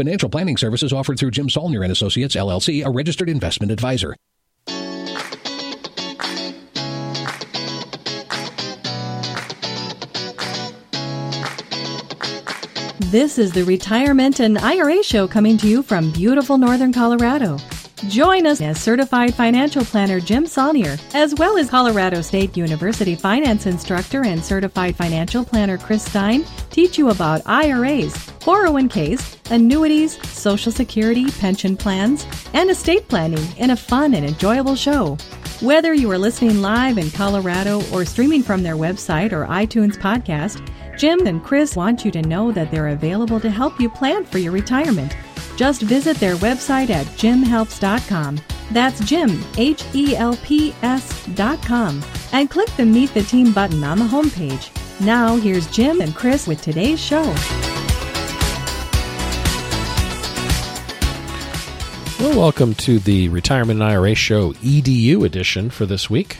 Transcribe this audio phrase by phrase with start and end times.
[0.00, 4.16] Financial planning services offered through Jim Saulnier and Associates LLC, a registered investment advisor.
[13.10, 17.58] This is the Retirement and IRA Show coming to you from beautiful northern Colorado.
[18.08, 23.66] Join us as certified financial planner Jim Saulnier, as well as Colorado State University finance
[23.66, 31.30] instructor and certified financial planner Chris Stein, teach you about IRAs, 401ks, annuities, Social Security,
[31.30, 35.18] pension plans, and estate planning in a fun and enjoyable show.
[35.60, 40.66] Whether you are listening live in Colorado or streaming from their website or iTunes podcast,
[40.98, 44.38] Jim and Chris want you to know that they're available to help you plan for
[44.38, 45.14] your retirement.
[45.60, 48.40] Just visit their website at jimhelps.com.
[48.70, 52.02] That's Jim, H E L P S.com,
[52.32, 54.70] and click the Meet the Team button on the homepage.
[55.04, 57.24] Now, here's Jim and Chris with today's show.
[62.18, 66.38] Well, welcome to the Retirement and IRA Show EDU edition for this week.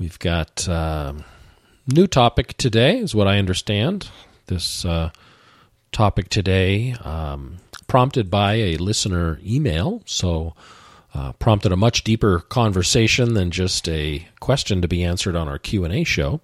[0.00, 1.12] We've got uh,
[1.86, 4.08] new topic today, is what I understand.
[4.46, 5.10] This uh,
[5.92, 10.02] topic today um, prompted by a listener email.
[10.06, 10.54] So,
[11.14, 15.58] uh, prompted a much deeper conversation than just a question to be answered on our
[15.58, 16.40] Q and A show.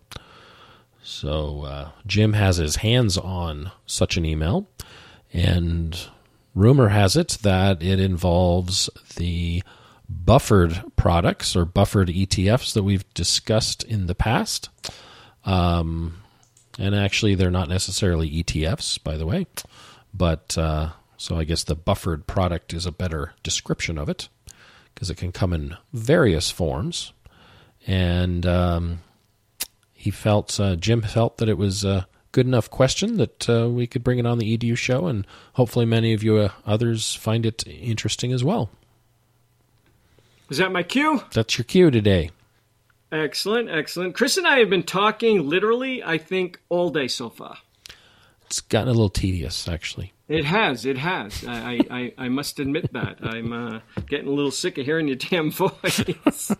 [1.02, 4.66] So, uh, Jim has his hands on such an email,
[5.32, 5.96] and
[6.54, 9.62] rumor has it that it involves the
[10.08, 14.70] buffered products or buffered ETFs that we've discussed in the past.
[15.44, 16.22] Um,
[16.78, 19.46] and actually, they're not necessarily ETFs, by the way,
[20.12, 24.29] but uh, so I guess the buffered product is a better description of it
[24.95, 27.13] because it can come in various forms.
[27.86, 29.01] And um,
[29.92, 33.86] he felt, uh, Jim felt that it was a good enough question that uh, we
[33.86, 37.46] could bring it on the EDU show, and hopefully many of you uh, others find
[37.46, 38.70] it interesting as well.
[40.51, 41.23] Is that my cue?
[41.33, 42.31] That's your cue today.
[43.13, 44.14] Excellent, excellent.
[44.14, 47.58] Chris and I have been talking literally, I think, all day so far.
[48.46, 50.13] It's gotten a little tedious, actually.
[50.29, 50.86] It has.
[50.86, 51.45] It has.
[51.46, 53.18] I, I, I must admit that.
[53.23, 56.51] I'm uh, getting a little sick of hearing your damn voice.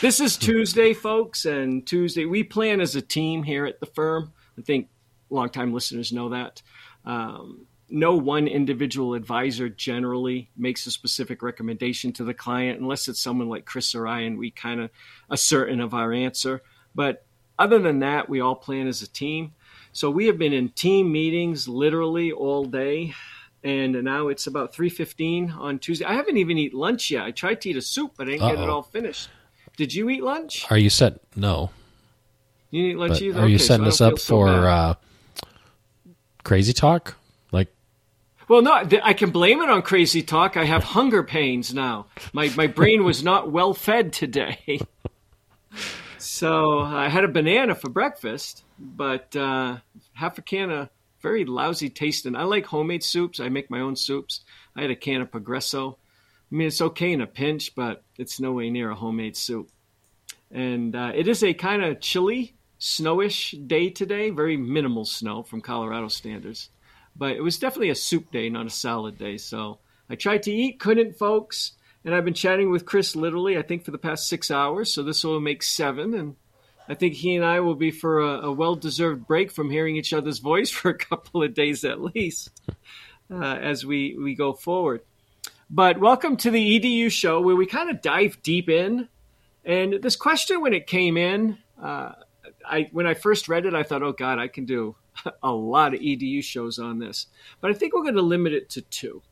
[0.00, 4.32] this is Tuesday, folks, and Tuesday we plan as a team here at the firm.
[4.58, 4.88] I think
[5.30, 6.62] longtime listeners know that.
[7.04, 13.20] Um, no one individual advisor generally makes a specific recommendation to the client unless it's
[13.20, 14.90] someone like Chris or I, and we kind of
[15.30, 16.62] are certain of our answer.
[16.94, 17.24] But
[17.58, 19.52] other than that, we all plan as a team.
[19.98, 23.14] So we have been in team meetings literally all day,
[23.64, 26.04] and now it's about three fifteen on Tuesday.
[26.04, 27.24] I haven't even eaten lunch yet.
[27.24, 28.54] I tried to eat a soup, but I didn't Uh-oh.
[28.54, 29.28] get it all finished.
[29.76, 30.70] Did you eat lunch?
[30.70, 31.18] Are you set?
[31.34, 31.70] No.
[32.70, 33.40] You eat lunch but either?
[33.40, 34.94] Are okay, you setting so us up so for uh,
[36.44, 37.16] crazy talk?
[37.50, 37.74] Like,
[38.46, 40.56] well, no, I can blame it on crazy talk.
[40.56, 42.06] I have hunger pains now.
[42.32, 44.80] My my brain was not well fed today.
[46.20, 49.78] So I had a banana for breakfast, but uh,
[50.14, 50.88] half a can of
[51.20, 52.36] very lousy tasting.
[52.36, 53.40] I like homemade soups.
[53.40, 54.44] I make my own soups.
[54.76, 55.98] I had a can of Progresso.
[56.50, 59.70] I mean, it's okay in a pinch, but it's no way near a homemade soup.
[60.50, 64.30] And uh, it is a kind of chilly, snowish day today.
[64.30, 66.70] Very minimal snow from Colorado standards,
[67.16, 69.36] but it was definitely a soup day, not a salad day.
[69.36, 71.72] So I tried to eat, couldn't, folks
[72.04, 74.92] and I've been chatting with Chris literally, I think, for the past six hours.
[74.92, 76.36] So this will make seven, and
[76.88, 80.12] I think he and I will be for a, a well-deserved break from hearing each
[80.12, 82.50] other's voice for a couple of days at least,
[83.30, 85.02] uh, as we we go forward.
[85.70, 89.08] But welcome to the EDU show, where we kind of dive deep in.
[89.66, 92.12] And this question, when it came in, uh,
[92.64, 94.96] I when I first read it, I thought, "Oh God, I can do
[95.42, 97.26] a lot of EDU shows on this."
[97.60, 99.22] But I think we're going to limit it to two.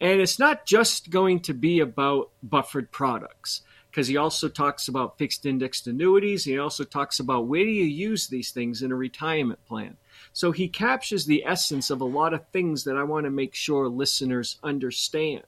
[0.00, 3.60] And it's not just going to be about buffered products,
[3.90, 6.44] because he also talks about fixed indexed annuities.
[6.44, 9.96] He also talks about where do you use these things in a retirement plan.
[10.32, 13.54] So he captures the essence of a lot of things that I want to make
[13.54, 15.44] sure listeners understand,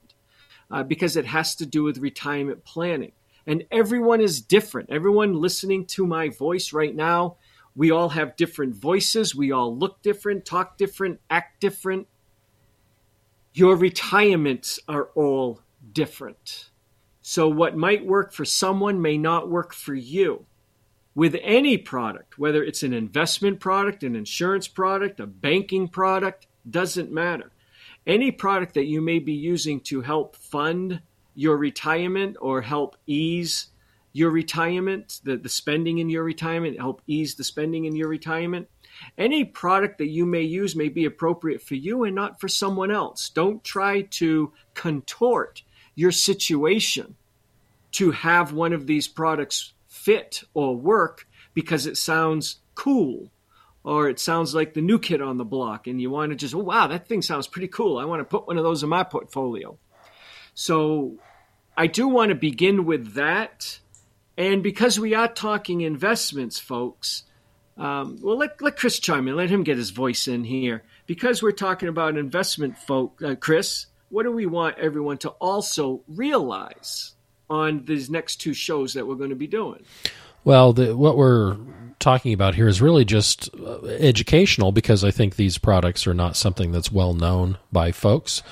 [0.71, 3.13] uh, because it has to do with retirement planning.
[3.47, 4.91] And everyone is different.
[4.91, 7.37] Everyone listening to my voice right now,
[7.75, 9.35] we all have different voices.
[9.35, 12.07] We all look different, talk different, act different
[13.55, 15.61] your retirements are all
[15.93, 16.71] different.
[17.23, 20.45] So, what might work for someone may not work for you.
[21.15, 27.13] With any product, whether it's an investment product, an insurance product, a banking product, doesn't
[27.13, 27.53] matter.
[28.07, 31.01] Any product that you may be using to help fund
[31.35, 33.69] your retirement or help ease
[34.13, 38.69] your retirement, the, the spending in your retirement, help ease the spending in your retirement.
[39.17, 42.91] Any product that you may use may be appropriate for you and not for someone
[42.91, 43.31] else.
[43.31, 45.63] Don't try to contort
[45.95, 47.17] your situation
[47.93, 53.31] to have one of these products fit or work because it sounds cool
[53.85, 56.55] or it sounds like the new kid on the block and you want to just,
[56.55, 57.99] oh, wow, that thing sounds pretty cool.
[57.99, 59.77] I want to put one of those in my portfolio.
[60.55, 61.17] So
[61.77, 63.81] I do want to begin with that.
[64.37, 67.25] And because we are talking investments, folks,
[67.77, 69.37] um, well, let, let Chris chime in.
[69.37, 70.85] Let him get his voice in here.
[71.07, 76.03] Because we're talking about investment, folk, uh, Chris, what do we want everyone to also
[76.07, 77.15] realize
[77.49, 79.83] on these next two shows that we're going to be doing?
[80.45, 81.57] Well, the, what we're
[81.99, 86.37] talking about here is really just uh, educational because I think these products are not
[86.37, 88.43] something that's well known by folks.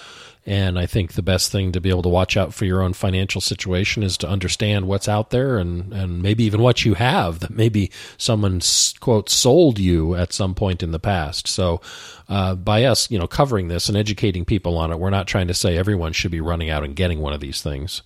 [0.47, 2.95] And I think the best thing to be able to watch out for your own
[2.95, 7.41] financial situation is to understand what's out there and, and maybe even what you have
[7.41, 8.61] that maybe someone,
[9.01, 11.47] quote, sold you at some point in the past.
[11.47, 11.83] So,
[12.29, 15.49] uh, by us, you know, covering this and educating people on it, we're not trying
[15.49, 18.03] to say everyone should be running out and getting one of these things.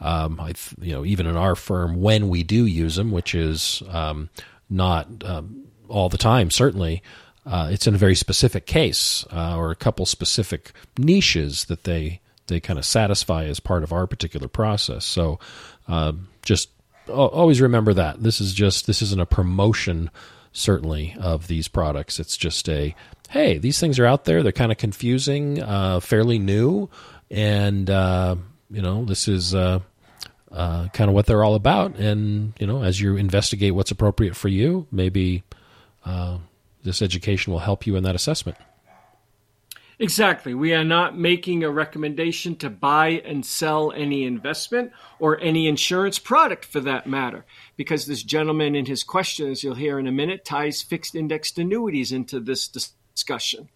[0.00, 3.82] Um, I, you know, even in our firm, when we do use them, which is
[3.88, 4.30] um,
[4.68, 7.02] not um, all the time, certainly,
[7.44, 12.20] uh, it's in a very specific case uh, or a couple specific niches that they
[12.48, 15.04] they kind of satisfy as part of our particular process.
[15.04, 15.38] So
[15.88, 16.12] uh,
[16.42, 16.70] just
[17.08, 20.10] always remember that this is just this isn't a promotion
[20.52, 22.20] certainly of these products.
[22.20, 22.94] It's just a
[23.30, 24.42] hey, these things are out there.
[24.42, 26.90] They're kind of confusing, uh, fairly new,
[27.30, 28.36] and uh,
[28.70, 29.54] you know this is.
[29.54, 29.80] Uh,
[30.50, 34.36] uh, kind of what they're all about, and you know, as you investigate what's appropriate
[34.36, 35.42] for you, maybe
[36.04, 36.36] uh,
[36.82, 38.58] this education will help you in that assessment.
[39.98, 40.52] Exactly.
[40.52, 44.90] We are not making a recommendation to buy and sell any investment
[45.20, 47.44] or any insurance product for that matter,
[47.76, 51.56] because this gentleman in his question, as you'll hear in a minute, ties fixed indexed
[51.58, 53.68] annuities into this discussion.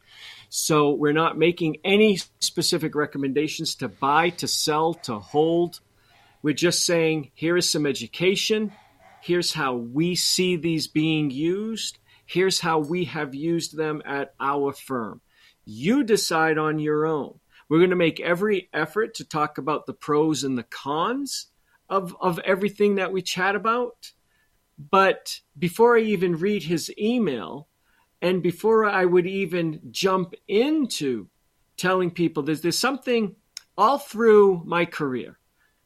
[0.49, 5.81] So we're not making any specific recommendations to buy, to sell, to hold.
[6.43, 8.73] We're just saying here is some education.
[9.21, 14.73] Here's how we see these being used Here's how we have used them at our
[14.73, 15.21] firm.
[15.65, 17.39] You decide on your own.
[17.69, 21.47] We're going to make every effort to talk about the pros and the cons
[21.89, 24.13] of, of everything that we chat about.
[24.79, 27.69] But before I even read his email,
[28.21, 31.29] and before I would even jump into
[31.77, 33.37] telling people there's, there's something
[33.77, 35.39] all through my career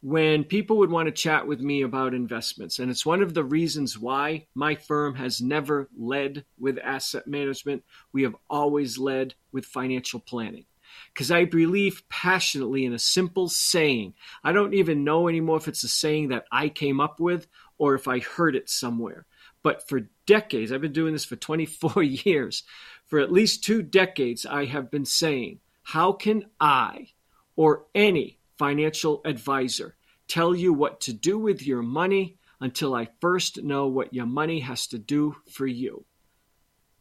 [0.03, 2.79] when people would want to chat with me about investments.
[2.79, 7.85] And it's one of the reasons why my firm has never led with asset management.
[8.13, 10.65] We have always led with financial planning.
[11.13, 14.15] Because I believe passionately in a simple saying.
[14.43, 17.47] I don't even know anymore if it's a saying that I came up with
[17.79, 19.27] or if I heard it somewhere.
[19.63, 22.65] But for decades, I've been doing this for 24 years.
[23.07, 27.09] For at least two decades, I have been saying, how can I
[27.57, 29.97] or any financial advisor
[30.29, 34.61] tell you what to do with your money until I first know what your money
[34.61, 36.05] has to do for you.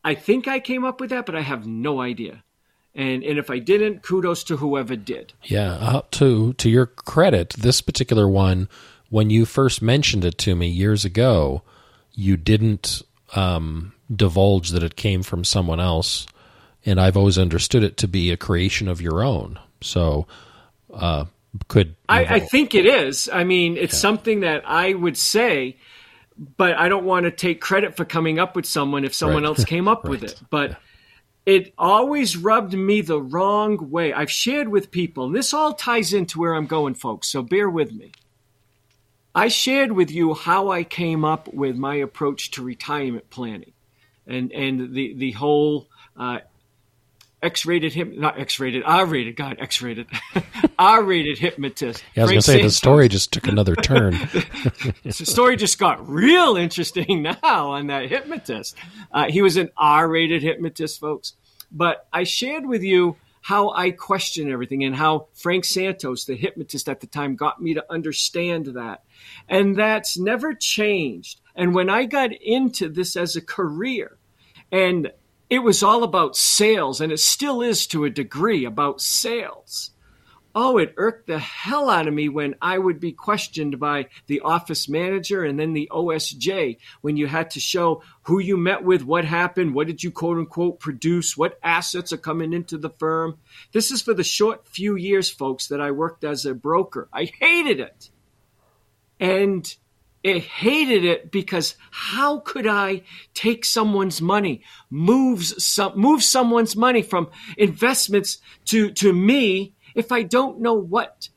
[0.01, 2.45] I think I came up with that, but I have no idea.
[2.95, 5.33] And and if I didn't, kudos to whoever did.
[5.43, 8.69] Yeah, uh, to to your credit, this particular one,
[9.09, 11.61] when you first mentioned it to me years ago,
[12.13, 13.01] you didn't
[13.35, 16.25] um, divulge that it came from someone else,
[16.85, 19.59] and I've always understood it to be a creation of your own.
[19.81, 20.25] So,
[20.93, 21.25] uh,
[21.67, 21.95] could.
[22.07, 23.29] I, I, think it is.
[23.31, 23.99] I mean, it's yeah.
[23.99, 25.77] something that I would say,
[26.57, 29.49] but I don't want to take credit for coming up with someone if someone right.
[29.49, 30.11] else came up right.
[30.11, 30.41] with it.
[30.49, 30.77] But yeah.
[31.53, 34.13] it always rubbed me the wrong way.
[34.13, 37.27] I've shared with people, and this all ties into where I'm going, folks.
[37.27, 38.11] So bear with me.
[39.33, 43.73] I shared with you how I came up with my approach to retirement planning,
[44.27, 45.87] and and the the whole
[46.17, 46.39] uh,
[47.41, 49.35] X-rated him, not X-rated, R-rated.
[49.35, 50.07] God, X-rated,
[50.79, 52.03] R-rated hypnotist.
[52.13, 54.13] Yeah, I was going to say the story just took another turn.
[55.03, 57.37] the story just got real interesting now
[57.71, 58.75] on that hypnotist.
[59.11, 61.33] Uh, he was an R-rated hypnotist, folks.
[61.71, 66.89] But I shared with you how I question everything and how Frank Santos, the hypnotist
[66.89, 69.03] at the time, got me to understand that,
[69.47, 71.39] and that's never changed.
[71.55, 74.17] And when I got into this as a career,
[74.71, 75.11] and
[75.49, 79.91] it was all about sales, and it still is to a degree about sales.
[80.55, 84.41] Oh, it irked the hell out of me when I would be questioned by the
[84.41, 89.03] office manager and then the OSJ when you had to show who you met with,
[89.03, 93.37] what happened, what did you quote unquote produce, what assets are coming into the firm.
[93.73, 97.07] This is for the short few years, folks, that I worked as a broker.
[97.13, 98.09] I hated it.
[99.19, 99.71] And
[100.25, 107.01] I hated it because how could I take someone's money, moves some, move someone's money
[107.01, 111.29] from investments to, to me if I don't know what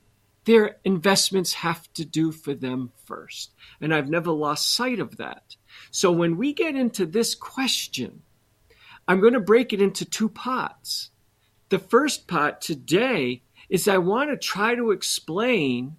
[0.44, 3.54] their investments have to do for them first?
[3.80, 5.56] And I've never lost sight of that.
[5.92, 8.22] So when we get into this question,
[9.06, 11.10] I'm going to break it into two parts.
[11.68, 15.96] The first part today is I want to try to explain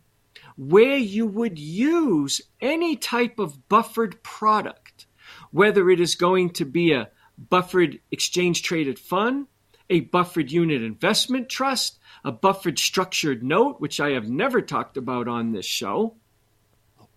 [0.58, 5.08] where you would use any type of buffered product,
[5.52, 9.48] whether it is going to be a buffered exchange traded fund,
[9.90, 15.28] a buffered unit investment trust, a buffered structured note, which I have never talked about
[15.28, 16.16] on this show,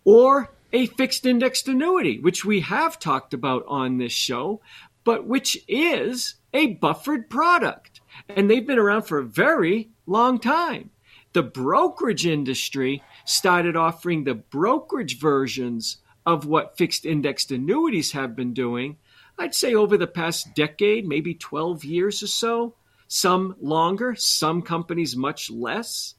[0.04, 4.60] or a fixed indexed annuity, which we have talked about on this show,
[5.04, 8.00] but which is a buffered product.
[8.28, 10.90] And they've been around for a very long time.
[11.36, 18.54] The brokerage industry started offering the brokerage versions of what fixed indexed annuities have been
[18.54, 18.96] doing,
[19.38, 22.76] I'd say over the past decade, maybe 12 years or so.
[23.06, 26.14] Some longer, some companies much less.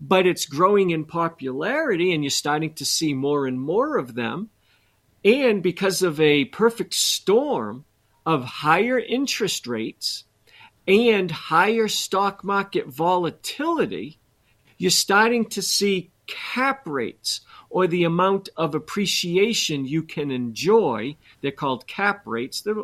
[0.00, 4.50] But it's growing in popularity, and you're starting to see more and more of them.
[5.24, 7.84] And because of a perfect storm
[8.26, 10.24] of higher interest rates
[10.88, 14.18] and higher stock market volatility,
[14.78, 17.40] you're starting to see cap rates
[17.70, 21.16] or the amount of appreciation you can enjoy.
[21.40, 22.60] They're called cap rates.
[22.60, 22.74] They're,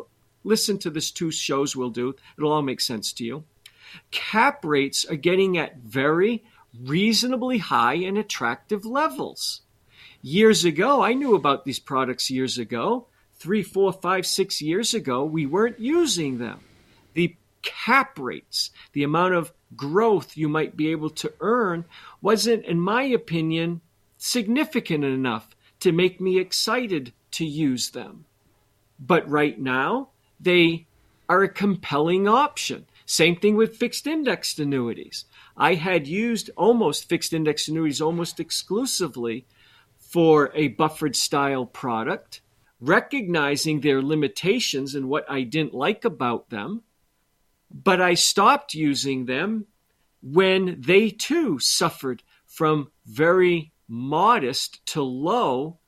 [0.43, 2.15] listen to this two shows we'll do.
[2.37, 3.43] It'll all make sense to you.
[4.11, 6.43] Cap rates are getting at very
[6.81, 9.61] reasonably high and attractive levels.
[10.21, 13.07] Years ago, I knew about these products years ago.
[13.35, 16.61] Three, four, five, six years ago, we weren't using them.
[17.13, 21.85] The cap rates, the amount of growth you might be able to earn
[22.21, 23.81] wasn't, in my opinion,
[24.17, 28.25] significant enough to make me excited to use them.
[28.99, 30.85] But right now, they
[31.27, 32.85] are a compelling option.
[33.05, 35.25] Same thing with fixed indexed annuities.
[35.57, 39.45] I had used almost fixed indexed annuities almost exclusively
[39.97, 42.41] for a buffered style product,
[42.79, 46.83] recognizing their limitations and what I didn't like about them.
[47.73, 49.65] But I stopped using them
[50.21, 55.79] when they too suffered from very modest to low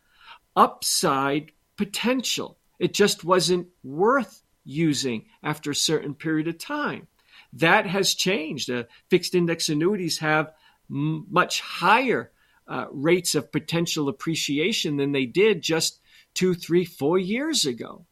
[0.55, 2.57] upside potential.
[2.79, 7.07] It just wasn't worth using after a certain period of time.
[7.53, 8.69] That has changed.
[8.69, 10.51] Uh, fixed index annuities have
[10.89, 12.31] m- much higher
[12.67, 15.99] uh, rates of potential appreciation than they did just
[16.33, 18.05] two, three, four years ago.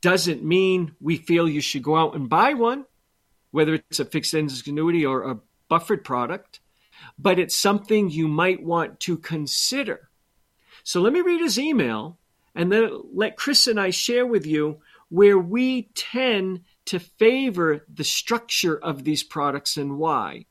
[0.00, 2.86] Doesn't mean we feel you should go out and buy one
[3.50, 5.38] whether it's a fixed annuity or a
[5.68, 6.60] buffered product,
[7.18, 10.08] but it's something you might want to consider.
[10.84, 12.18] So let me read his email
[12.54, 18.04] and then let Chris and I share with you where we tend to favor the
[18.04, 20.46] structure of these products and why.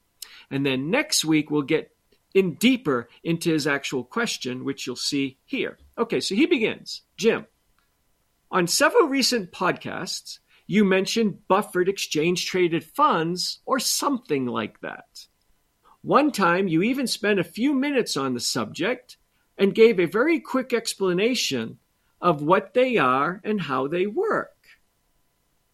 [0.52, 1.92] And then next week we'll get
[2.34, 5.78] in deeper into his actual question, which you'll see here.
[5.98, 7.46] Okay, so he begins Jim,
[8.52, 15.28] on several recent podcasts, you mentioned buffered exchange traded funds or something like that.
[16.02, 19.18] One time you even spent a few minutes on the subject
[19.58, 21.78] and gave a very quick explanation
[22.22, 24.56] of what they are and how they work.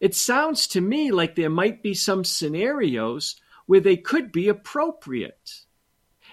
[0.00, 5.62] It sounds to me like there might be some scenarios where they could be appropriate.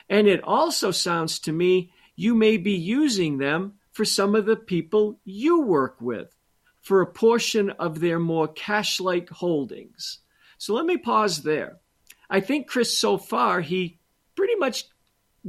[0.10, 4.56] And it also sounds to me you may be using them for some of the
[4.56, 6.33] people you work with
[6.84, 10.20] for a portion of their more cash like holdings.
[10.58, 11.78] So let me pause there.
[12.30, 13.98] I think Chris, so far, he
[14.36, 14.86] pretty much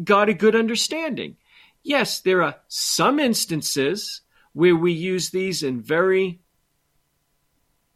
[0.03, 1.37] got a good understanding.
[1.83, 4.23] Yes, there are some instances
[4.53, 6.41] where we use these in very,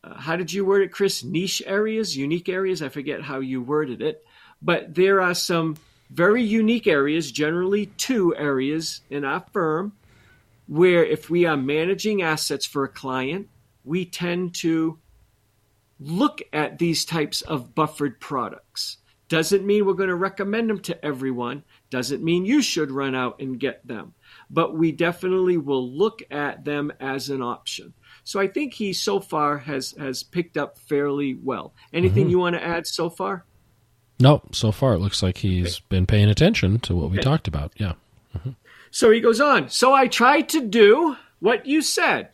[0.03, 1.23] uh, how did you word it, Chris?
[1.23, 2.83] Niche areas, unique areas.
[2.83, 4.25] I forget how you worded it.
[4.61, 5.77] But there are some
[6.11, 9.93] very unique areas, generally two areas in our firm,
[10.69, 13.49] where if we are managing assets for a client,
[13.85, 14.99] we tend to
[15.99, 18.99] look at these types of buffered products.
[19.29, 23.41] Doesn't mean we're going to recommend them to everyone, doesn't mean you should run out
[23.41, 24.15] and get them,
[24.49, 27.93] but we definitely will look at them as an option.
[28.25, 31.75] So I think he so far has has picked up fairly well.
[31.93, 32.31] Anything mm-hmm.
[32.31, 33.45] you want to add so far?
[34.21, 35.85] No, so far it looks like he's okay.
[35.89, 37.17] been paying attention to what okay.
[37.17, 37.73] we talked about.
[37.77, 37.93] Yeah.
[38.37, 38.51] Mm-hmm.
[38.99, 39.69] So he goes on.
[39.69, 42.31] So I tried to do what you said,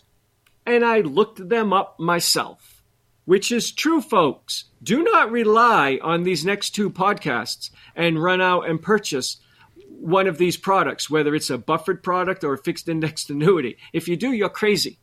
[0.64, 2.82] and I looked them up myself,
[3.26, 4.64] which is true, folks.
[4.82, 9.42] Do not rely on these next two podcasts and run out and purchase
[9.90, 13.76] one of these products, whether it's a buffered product or a fixed indexed annuity.
[13.92, 14.98] If you do, you're crazy.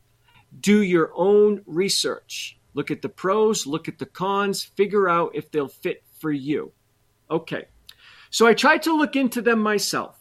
[0.58, 2.58] Do your own research.
[2.74, 6.72] Look at the pros, look at the cons, figure out if they'll fit for you.
[7.30, 7.66] Okay.
[8.30, 10.18] So I tried to look into them myself,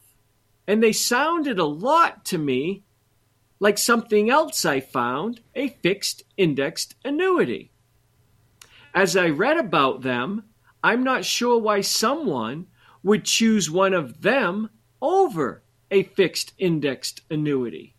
[0.72, 2.82] and they sounded a lot to me
[3.60, 7.74] like something else I found a fixed indexed annuity.
[8.94, 10.46] As I read about them,
[10.82, 12.68] I'm not sure why someone
[13.04, 14.70] would choose one of them
[15.02, 15.62] over
[15.92, 17.94] a fixed indexed annuity.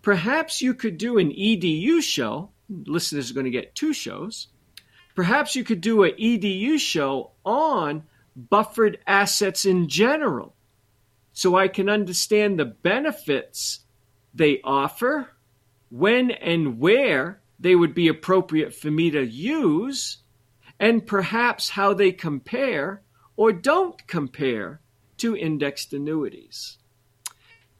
[0.00, 2.48] Perhaps you could do an EDU show.
[2.70, 4.48] Listeners are going to get two shows.
[5.14, 10.54] Perhaps you could do an EDU show on buffered assets in general
[11.34, 13.80] so I can understand the benefits
[14.32, 15.28] they offer,
[15.90, 20.18] when and where they would be appropriate for me to use,
[20.80, 23.02] and perhaps how they compare
[23.36, 24.80] or don't compare
[25.18, 26.78] to indexed annuities.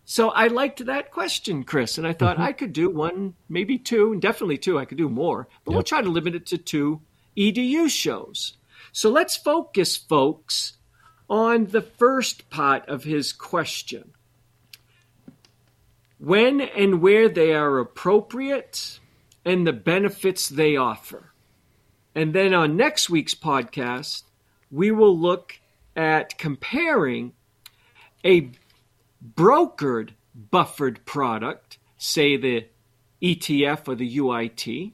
[0.05, 2.47] So I liked that question, Chris, and I thought mm-hmm.
[2.47, 4.79] I could do one, maybe two, and definitely two.
[4.79, 5.77] I could do more, but yep.
[5.77, 7.01] we'll try to limit it to two
[7.37, 8.57] EDU shows.
[8.93, 10.75] So let's focus, folks,
[11.29, 14.13] on the first part of his question
[16.19, 18.99] when and where they are appropriate
[19.45, 21.33] and the benefits they offer.
[22.15, 24.23] And then on next week's podcast,
[24.71, 25.61] we will look
[25.97, 27.33] at comparing
[28.25, 28.51] a
[29.35, 32.67] brokered buffered product, say the
[33.23, 34.93] ETF or the UIT,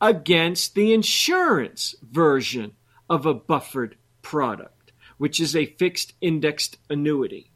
[0.00, 2.72] against the insurance version
[3.10, 4.77] of a buffered product,
[5.18, 7.50] which is a fixed indexed annuity.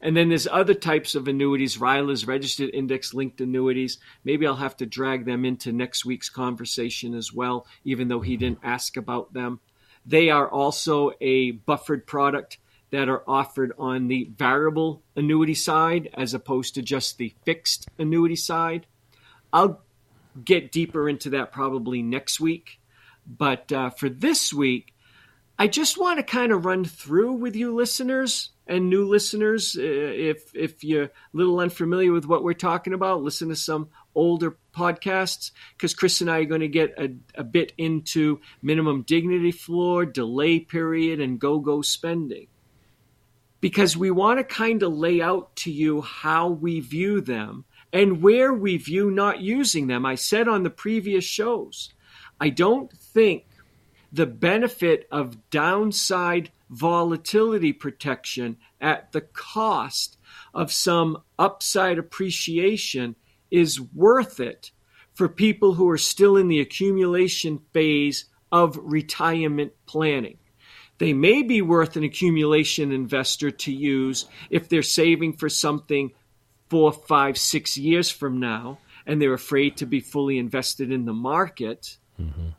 [0.00, 3.98] And then there's other types of annuities, RILAs, registered index linked annuities.
[4.22, 8.36] Maybe I'll have to drag them into next week's conversation as well, even though he
[8.36, 9.60] didn't ask about them.
[10.04, 12.58] They are also a buffered product
[12.90, 18.36] that are offered on the variable annuity side as opposed to just the fixed annuity
[18.36, 18.86] side.
[19.52, 19.82] I'll
[20.44, 22.78] get deeper into that probably next week.
[23.26, 24.93] But uh, for this week,
[25.58, 29.76] I just want to kind of run through with you listeners and new listeners.
[29.78, 33.88] Uh, if if you're a little unfamiliar with what we're talking about, listen to some
[34.16, 39.02] older podcasts because Chris and I are going to get a, a bit into minimum
[39.02, 42.48] dignity floor, delay period, and go go spending.
[43.60, 48.20] Because we want to kind of lay out to you how we view them and
[48.20, 50.04] where we view not using them.
[50.04, 51.94] I said on the previous shows,
[52.40, 53.46] I don't think
[54.14, 60.16] the benefit of downside volatility protection at the cost
[60.54, 63.16] of some upside appreciation
[63.50, 64.70] is worth it
[65.14, 70.38] for people who are still in the accumulation phase of retirement planning.
[70.98, 76.12] They may be worth an accumulation investor to use if they're saving for something
[76.70, 81.12] four, five, six years from now and they're afraid to be fully invested in the
[81.12, 81.98] market.
[82.20, 82.50] Mm-hmm.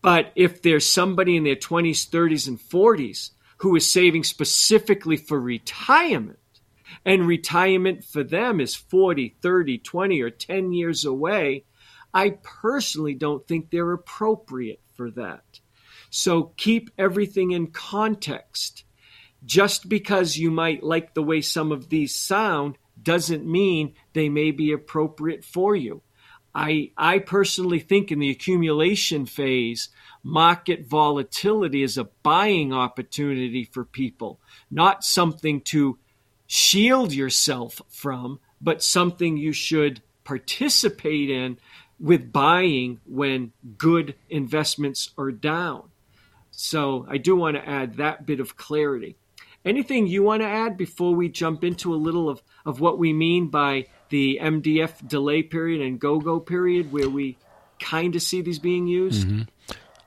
[0.00, 5.40] But if there's somebody in their 20s, 30s, and 40s who is saving specifically for
[5.40, 6.38] retirement,
[7.04, 11.64] and retirement for them is 40, 30, 20, or 10 years away,
[12.14, 15.60] I personally don't think they're appropriate for that.
[16.10, 18.84] So keep everything in context.
[19.44, 24.50] Just because you might like the way some of these sound doesn't mean they may
[24.50, 26.02] be appropriate for you.
[26.54, 29.88] I, I personally think in the accumulation phase,
[30.22, 35.98] market volatility is a buying opportunity for people, not something to
[36.46, 41.58] shield yourself from, but something you should participate in
[42.00, 45.88] with buying when good investments are down.
[46.50, 49.16] So I do want to add that bit of clarity.
[49.64, 53.12] Anything you want to add before we jump into a little of, of what we
[53.12, 57.36] mean by the MDF delay period and go go period, where we
[57.78, 59.26] kind of see these being used?
[59.26, 59.42] Mm-hmm.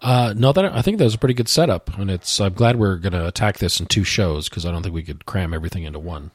[0.01, 2.41] Uh, no, that I think that was a pretty good setup, and it's.
[2.41, 5.03] I'm glad we're going to attack this in two shows because I don't think we
[5.03, 6.31] could cram everything into one.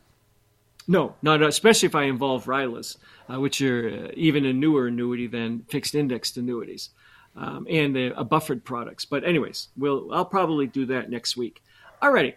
[0.86, 2.96] No, not especially if I involve RILAs,
[3.28, 6.90] uh, which are uh, even a newer annuity than fixed indexed annuities,
[7.34, 9.04] um, and the buffered products.
[9.04, 11.60] But anyways, we'll I'll probably do that next week.
[12.00, 12.34] Alrighty.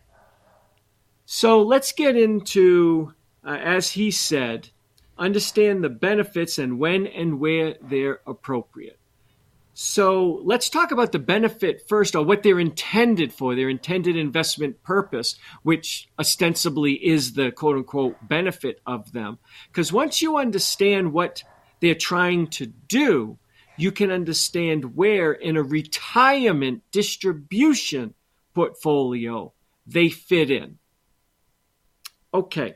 [1.31, 3.13] So let's get into,
[3.45, 4.69] uh, as he said,
[5.19, 8.99] understand the benefits and when and where they're appropriate.
[9.73, 14.83] So let's talk about the benefit first, or what they're intended for, their intended investment
[14.83, 19.37] purpose, which ostensibly is the quote unquote benefit of them.
[19.67, 21.43] Because once you understand what
[21.79, 23.37] they're trying to do,
[23.77, 28.13] you can understand where in a retirement distribution
[28.53, 29.53] portfolio
[29.87, 30.77] they fit in.
[32.33, 32.75] Okay.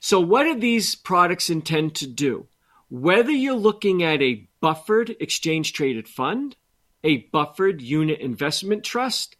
[0.00, 2.46] So, what do these products intend to do?
[2.88, 6.56] Whether you're looking at a buffered exchange traded fund,
[7.04, 9.36] a buffered unit investment trust,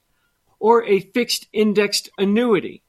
[0.59, 2.83] or a fixed indexed annuity,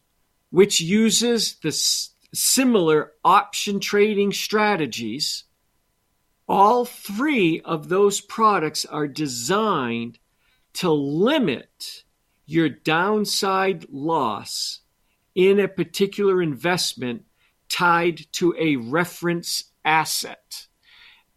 [0.50, 5.46] which uses the s- similar option trading strategies,
[6.48, 10.18] all three of those products are designed
[10.74, 12.04] to limit
[12.46, 14.80] your downside loss
[15.36, 17.24] in a particular investment
[17.70, 20.68] tied to a reference asset.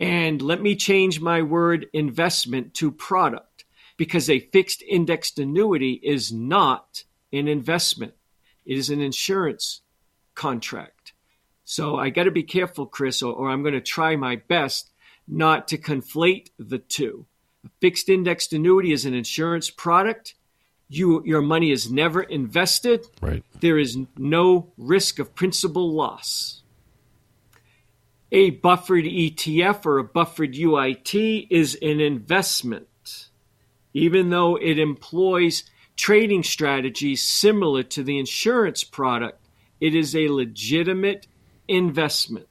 [0.00, 3.64] And let me change my word investment to product
[3.96, 8.14] because a fixed indexed annuity is not an investment,
[8.66, 9.82] it is an insurance
[10.34, 11.12] contract.
[11.64, 14.90] So I got to be careful, Chris, or, or I'm going to try my best
[15.28, 17.26] not to conflate the two.
[17.64, 20.34] A fixed indexed annuity is an insurance product.
[20.92, 23.06] You, your money is never invested.
[23.20, 23.42] Right.
[23.60, 26.62] There is no risk of principal loss
[28.32, 33.28] a buffered ETF or a buffered UIT is an investment,
[33.92, 35.64] even though it employs
[35.96, 39.38] trading strategies similar to the insurance product.
[39.80, 41.26] It is a legitimate
[41.68, 42.46] investment.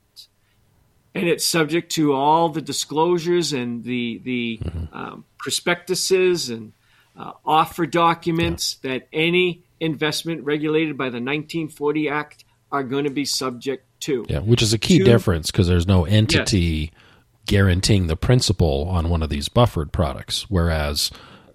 [1.15, 4.95] And it's subject to all the disclosures and the, the mm-hmm.
[4.95, 6.73] um, prospectuses and
[7.21, 8.93] uh, offer documents yeah.
[8.93, 14.25] that any investment regulated by the 1940 Act are going to be subject to.
[14.27, 17.01] Yeah, which is a key to, difference because there's no entity yes.
[17.45, 21.11] guaranteeing the principal on one of these buffered products, whereas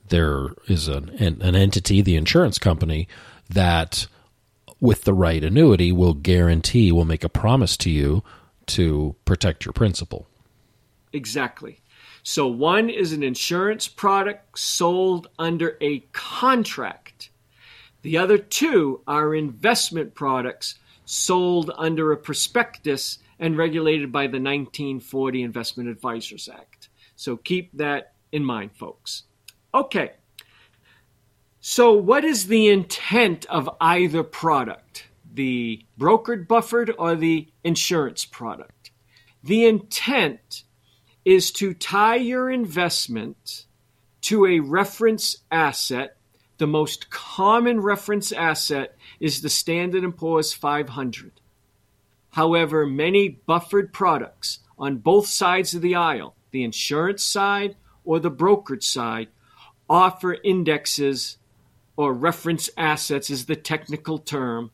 [0.09, 3.09] there is an, an entity, the insurance company,
[3.51, 4.07] that
[4.79, 8.23] with the right annuity will guarantee, will make a promise to you
[8.67, 10.29] to protect your principal.
[11.13, 11.81] Exactly.
[12.29, 17.31] So one is an insurance product sold under a contract.
[18.03, 25.41] The other two are investment products sold under a prospectus and regulated by the 1940
[25.41, 26.89] Investment Advisors Act.
[27.15, 29.23] So keep that in mind, folks.
[29.73, 30.15] Okay.
[31.61, 38.91] So, what is the intent of either product, the brokered buffered or the insurance product?
[39.45, 40.65] The intent
[41.27, 43.65] is to tie your investment
[44.21, 46.17] to a reference asset.
[46.59, 51.33] The most common reference asset is the Standard & Poor's 500.
[52.31, 58.31] However, many buffered products on both sides of the aisle, the insurance side or the
[58.31, 59.29] brokerage side,
[59.91, 61.39] offer indexes
[61.97, 64.71] or reference assets is the technical term,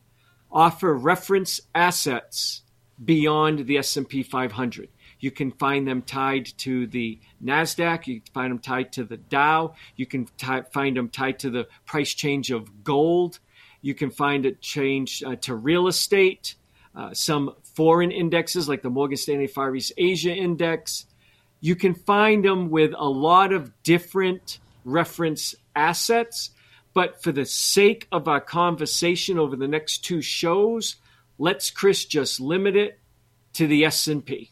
[0.50, 2.60] offer reference assets
[3.02, 4.88] beyond the S&P 500.
[5.22, 8.08] You can find them tied to the Nasdaq.
[8.08, 9.74] You can find them tied to the Dow.
[9.94, 13.38] You can t- find them tied to the price change of gold.
[13.82, 16.56] You can find it change uh, to real estate,
[16.96, 21.06] uh, some foreign indexes like the Morgan Stanley Far East Asia Index.
[21.60, 26.50] You can find them with a lot of different reference assets.
[26.94, 30.96] But for the sake of our conversation over the next two shows,
[31.38, 32.98] let's Chris just limit it
[33.52, 34.51] to the S&P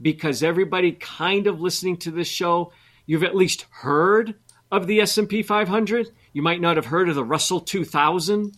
[0.00, 2.72] because everybody kind of listening to this show,
[3.06, 4.34] you've at least heard
[4.70, 6.10] of the S&P 500.
[6.32, 8.56] You might not have heard of the Russell 2000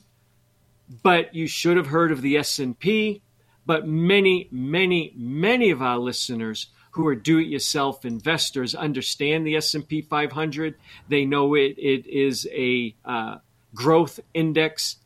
[1.02, 3.22] but you should have heard of the S&P.
[3.64, 10.74] But many, many, many of our listeners who are do-it-yourself investors understand the S&P 500.
[11.08, 13.36] They know it, it is a uh,
[13.74, 14.96] growth index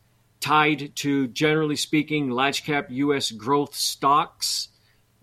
[0.41, 3.31] tied to, generally speaking, large cap U.S.
[3.31, 4.69] growth stocks.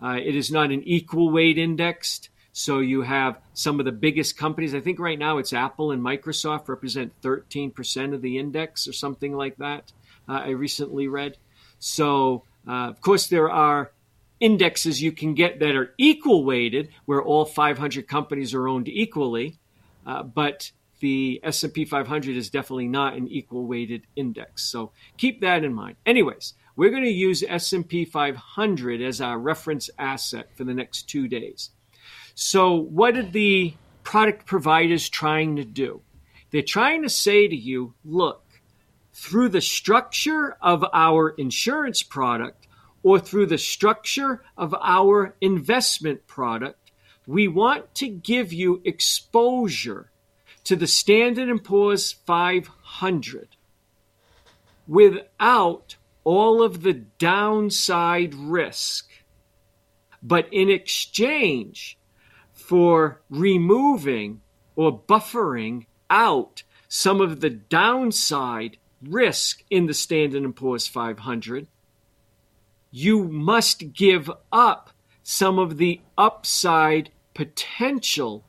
[0.04, 2.28] Uh, it is not an equal weight indexed.
[2.52, 4.74] So you have some of the biggest companies.
[4.74, 9.34] I think right now it's Apple and Microsoft represent 13% of the index or something
[9.34, 9.92] like that
[10.28, 11.38] uh, I recently read.
[11.78, 13.92] So, uh, of course, there are
[14.40, 19.58] indexes you can get that are equal weighted, where all 500 companies are owned equally,
[20.06, 24.64] uh, but the S&P 500 is definitely not an equal weighted index.
[24.64, 25.96] So keep that in mind.
[26.06, 31.28] Anyways, we're going to use S&P 500 as our reference asset for the next 2
[31.28, 31.70] days.
[32.34, 36.02] So what are the product providers trying to do?
[36.50, 38.42] They're trying to say to you, look,
[39.12, 42.66] through the structure of our insurance product,
[43.02, 46.90] or through the structure of our investment product,
[47.26, 50.10] we want to give you exposure
[50.64, 53.48] to the Standard & Poor's 500
[54.88, 59.10] without all of the downside risk.
[60.22, 61.98] But in exchange
[62.52, 64.40] for removing
[64.74, 71.66] or buffering out some of the downside risk in the Standard & Poor's 500,
[72.90, 74.90] you must give up
[75.22, 78.44] some of the upside potential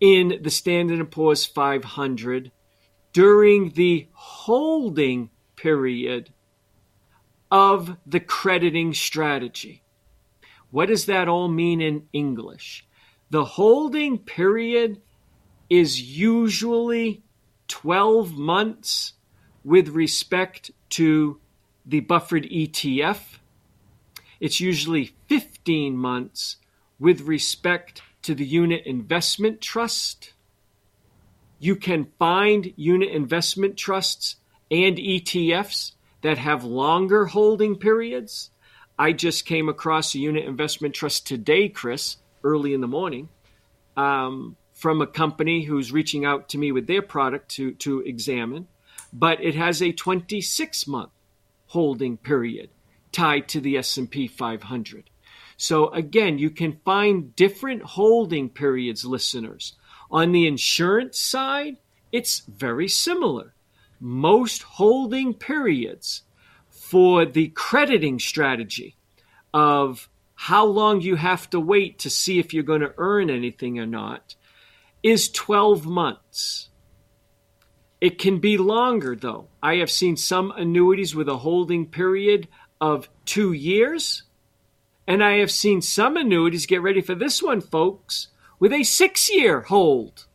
[0.00, 2.50] in the Standard & Poor's 500
[3.12, 6.32] during the holding period
[7.50, 9.82] of the crediting strategy.
[10.70, 12.86] What does that all mean in English?
[13.30, 15.00] The holding period
[15.68, 17.22] is usually
[17.68, 19.14] 12 months
[19.64, 21.40] with respect to
[21.86, 23.38] the buffered ETF.
[24.40, 26.56] It's usually 15 months
[26.98, 30.32] with respect to the unit investment trust.
[31.58, 34.36] You can find unit investment trusts
[34.70, 38.50] and ETFs that have longer holding periods.
[38.98, 43.28] I just came across a unit investment trust today, Chris, early in the morning,
[43.96, 48.68] um, from a company who's reaching out to me with their product to, to examine,
[49.12, 51.10] but it has a 26 month
[51.68, 52.70] holding period
[53.12, 55.10] tied to the S&P 500.
[55.56, 59.74] So again, you can find different holding periods, listeners.
[60.10, 61.76] On the insurance side,
[62.12, 63.54] it's very similar.
[64.00, 66.22] Most holding periods
[66.68, 68.96] for the crediting strategy
[69.52, 73.78] of how long you have to wait to see if you're going to earn anything
[73.78, 74.34] or not
[75.02, 76.70] is 12 months.
[78.00, 79.48] It can be longer, though.
[79.62, 82.48] I have seen some annuities with a holding period
[82.80, 84.22] of two years
[85.10, 88.28] and I have seen some annuities get ready for this one, folks,
[88.60, 90.26] with a six year hold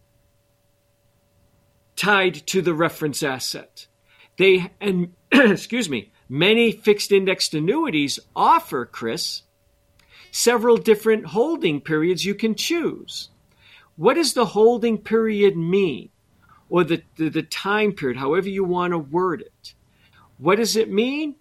[1.95, 3.87] tied to the reference asset.
[4.37, 9.43] They, and excuse me, many fixed indexed annuities offer, Chris,
[10.31, 13.29] several different holding periods you can choose.
[13.95, 16.09] What does the holding period mean?
[16.69, 19.73] Or the, the, the time period, however you want to word it.
[20.37, 21.35] What does it mean?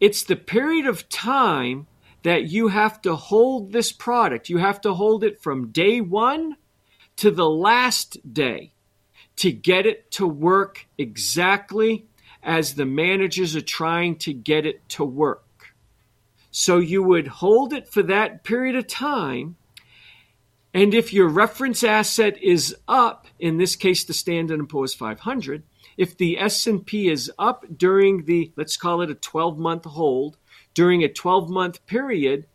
[0.00, 1.86] It's the period of time
[2.22, 4.48] that you have to hold this product.
[4.48, 6.56] You have to hold it from day one
[7.16, 8.71] to the last day
[9.42, 12.06] to get it to work exactly
[12.44, 15.74] as the managers are trying to get it to work.
[16.52, 19.56] So you would hold it for that period of time.
[20.72, 25.64] And if your reference asset is up, in this case the Standard & Poor's 500,
[25.96, 30.36] if the S&P is up during the let's call it a 12 month hold,
[30.72, 32.46] during a 12 month period,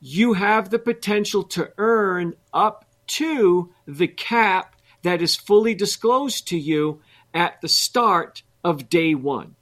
[0.00, 4.75] you have the potential to earn up to the cap
[5.06, 7.00] that is fully disclosed to you
[7.32, 9.54] at the start of day one.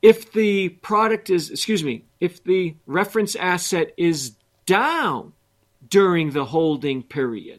[0.00, 5.32] If the product is, excuse me, if the reference asset is down
[5.88, 7.58] during the holding period,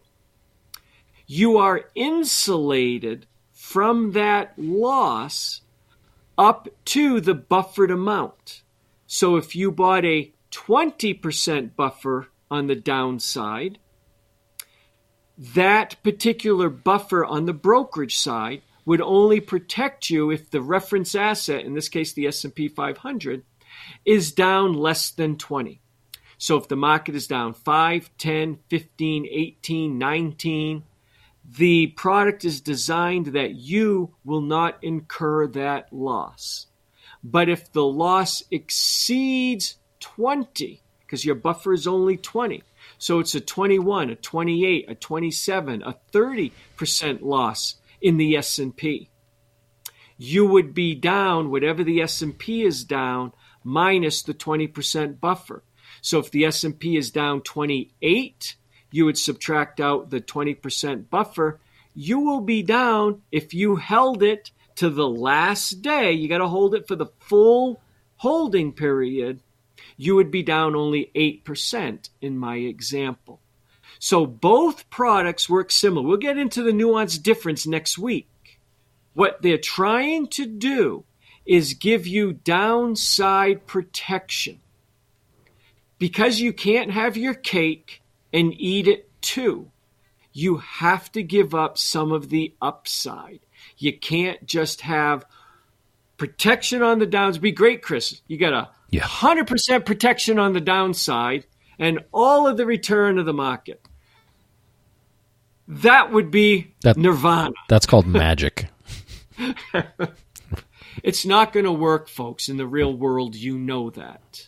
[1.28, 5.60] you are insulated from that loss
[6.38, 8.64] up to the buffered amount.
[9.08, 13.78] So if you bought a 20% buffer on the downside,
[15.38, 21.66] that particular buffer on the brokerage side would only protect you if the reference asset,
[21.66, 23.44] in this case the S&P 500,
[24.06, 25.82] is down less than 20.
[26.38, 30.84] So if the market is down 5, 10, 15, 18, 19,
[31.58, 36.68] the product is designed that you will not incur that loss.
[37.24, 42.64] But if the loss exceeds 20, because your buffer is only 20,
[42.98, 49.10] so it's a 21, a 28, a 27, a 30% loss in the S&P.
[50.18, 55.64] You would be down whatever the S&P is down minus the 20% buffer.
[56.02, 58.56] So if the S&P is down 28,
[58.92, 61.60] you would subtract out the 20% buffer.
[61.94, 66.48] You will be down if you held it to the last day, you got to
[66.48, 67.82] hold it for the full
[68.18, 69.42] holding period,
[69.98, 73.40] you would be down only 8% in my example.
[74.00, 76.06] So both products work similar.
[76.06, 78.60] We'll get into the nuanced difference next week.
[79.14, 81.06] What they're trying to do
[81.46, 84.60] is give you downside protection.
[85.98, 88.02] Because you can't have your cake
[88.34, 89.72] and eat it too,
[90.34, 93.40] you have to give up some of the upside.
[93.78, 95.24] You can't just have
[96.18, 97.38] protection on the downs.
[97.38, 98.22] Be great, Chris.
[98.28, 99.04] You got a Yeah.
[99.04, 101.46] 100% protection on the downside
[101.80, 103.82] and all of the return of the market.
[105.68, 107.56] That would be That- nirvana.
[107.68, 108.68] That's called magic.
[111.04, 112.50] It's not going to work, folks.
[112.50, 114.48] In the real world, you know that.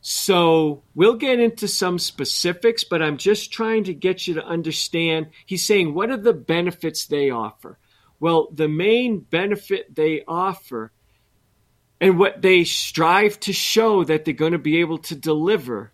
[0.00, 5.26] So we'll get into some specifics, but I'm just trying to get you to understand.
[5.44, 7.78] He's saying, what are the benefits they offer?
[8.20, 10.92] Well, the main benefit they offer
[12.00, 15.92] and what they strive to show that they're going to be able to deliver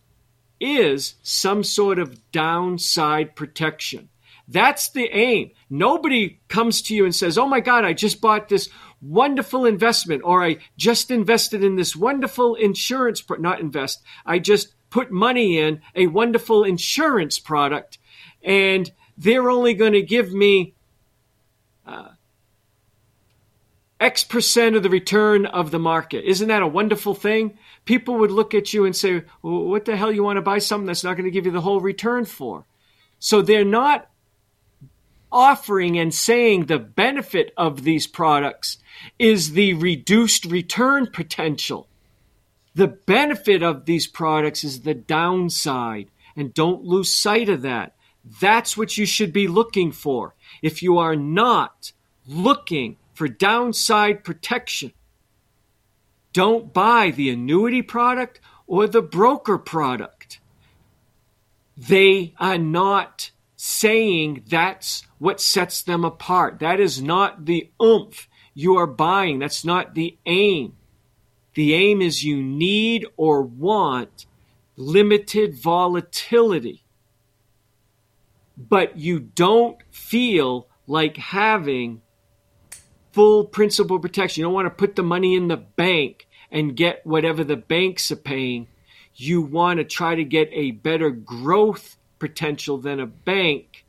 [0.60, 4.08] is some sort of downside protection.
[4.46, 5.50] That's the aim.
[5.70, 8.68] Nobody comes to you and says, Oh my God, I just bought this
[9.00, 13.38] wonderful investment, or I just invested in this wonderful insurance, pro-.
[13.38, 17.98] not invest, I just put money in a wonderful insurance product,
[18.42, 20.74] and they're only going to give me
[21.86, 22.08] uh,
[24.04, 26.28] X percent of the return of the market.
[26.28, 27.58] Isn't that a wonderful thing?
[27.86, 30.58] People would look at you and say, well, What the hell you want to buy
[30.58, 32.66] something that's not going to give you the whole return for?
[33.18, 34.10] So they're not
[35.32, 38.76] offering and saying the benefit of these products
[39.18, 41.88] is the reduced return potential.
[42.74, 47.94] The benefit of these products is the downside, and don't lose sight of that.
[48.38, 50.34] That's what you should be looking for.
[50.60, 51.92] If you are not
[52.26, 54.92] looking for downside protection,
[56.32, 60.40] don't buy the annuity product or the broker product.
[61.76, 66.58] They are not saying that's what sets them apart.
[66.58, 69.38] That is not the oomph you are buying.
[69.38, 70.76] That's not the aim.
[71.54, 74.26] The aim is you need or want
[74.76, 76.84] limited volatility,
[78.56, 82.02] but you don't feel like having
[83.14, 84.40] full principal protection.
[84.40, 88.10] You don't want to put the money in the bank and get whatever the banks
[88.10, 88.66] are paying.
[89.14, 93.84] You want to try to get a better growth potential than a bank,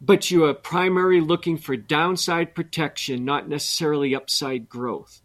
[0.00, 5.20] but you are primarily looking for downside protection, not necessarily upside growth.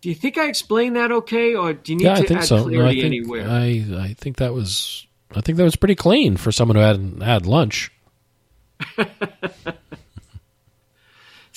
[0.00, 2.40] Do you think I explained that okay, or do you need yeah, I to think
[2.40, 2.56] add so.
[2.56, 3.48] No, clarity I think anywhere?
[3.48, 5.06] I I think that was
[5.36, 7.92] I think that was pretty clean for someone who hadn't had lunch.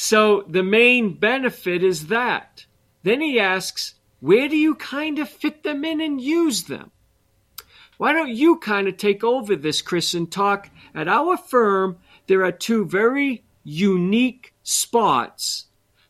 [0.03, 2.65] So the main benefit is that.
[3.03, 6.91] Then he asks, where do you kind of fit them in and use them?
[7.97, 10.69] Why don't you kind of take over this, Chris, and talk?
[10.93, 15.67] At our firm, there are two very unique spots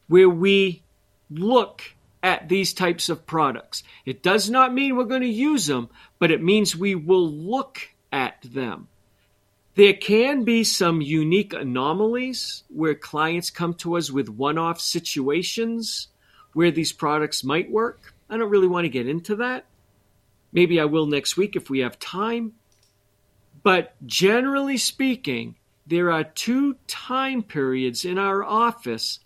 [0.08, 0.82] where we
[1.30, 1.84] look
[2.24, 3.84] at these types of products.
[4.08, 7.90] It does not mean we're going to use them, but it means we will look
[8.12, 8.88] at them.
[9.76, 16.10] There can be some unique anomalies where clients come to us with one off situations
[16.54, 18.14] where these products might work.
[18.30, 19.66] I don't really want to get into that.
[20.52, 22.54] Maybe I will next week if we have time.
[23.64, 25.56] But generally speaking,
[25.88, 29.20] there are two time periods in our office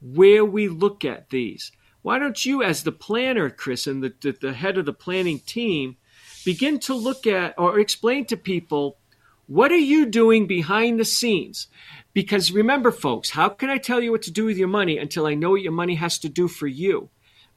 [0.00, 1.72] where we look at these.
[2.02, 5.40] Why don't you, as the planner, Chris, and the, the, the head of the planning
[5.40, 5.96] team,
[6.44, 8.96] begin to look at or explain to people
[9.48, 11.68] what are you doing behind the scenes?
[12.12, 15.26] Because remember, folks, how can I tell you what to do with your money until
[15.26, 17.08] I know what your money has to do for you?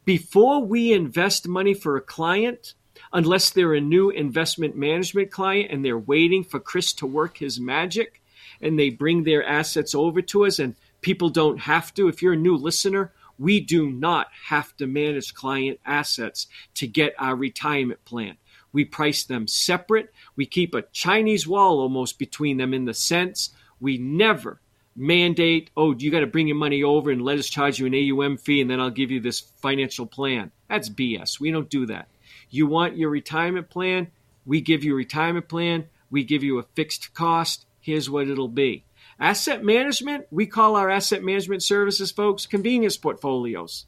[0.06, 2.76] Before we invest money for a client,
[3.12, 7.60] unless they're a new investment management client and they're waiting for Chris to work his
[7.60, 8.22] magic
[8.62, 12.08] and they bring their assets over to us and people don't have to.
[12.08, 17.14] If you're a new listener, we do not have to manage client assets to get
[17.18, 18.38] our retirement plan.
[18.74, 20.14] We price them separate.
[20.36, 24.62] We keep a Chinese wall almost between them in the sense we never
[24.96, 27.96] mandate, oh, you got to bring your money over and let us charge you an
[27.96, 30.52] AUM fee and then I'll give you this financial plan.
[30.70, 31.40] That's BS.
[31.40, 32.08] We don't do that.
[32.50, 34.12] You want your retirement plan?
[34.46, 35.88] We give you a retirement plan.
[36.10, 37.66] We give you a fixed cost.
[37.80, 38.84] Here's what it'll be.
[39.20, 43.86] Asset management, we call our asset management services, folks, convenience portfolios.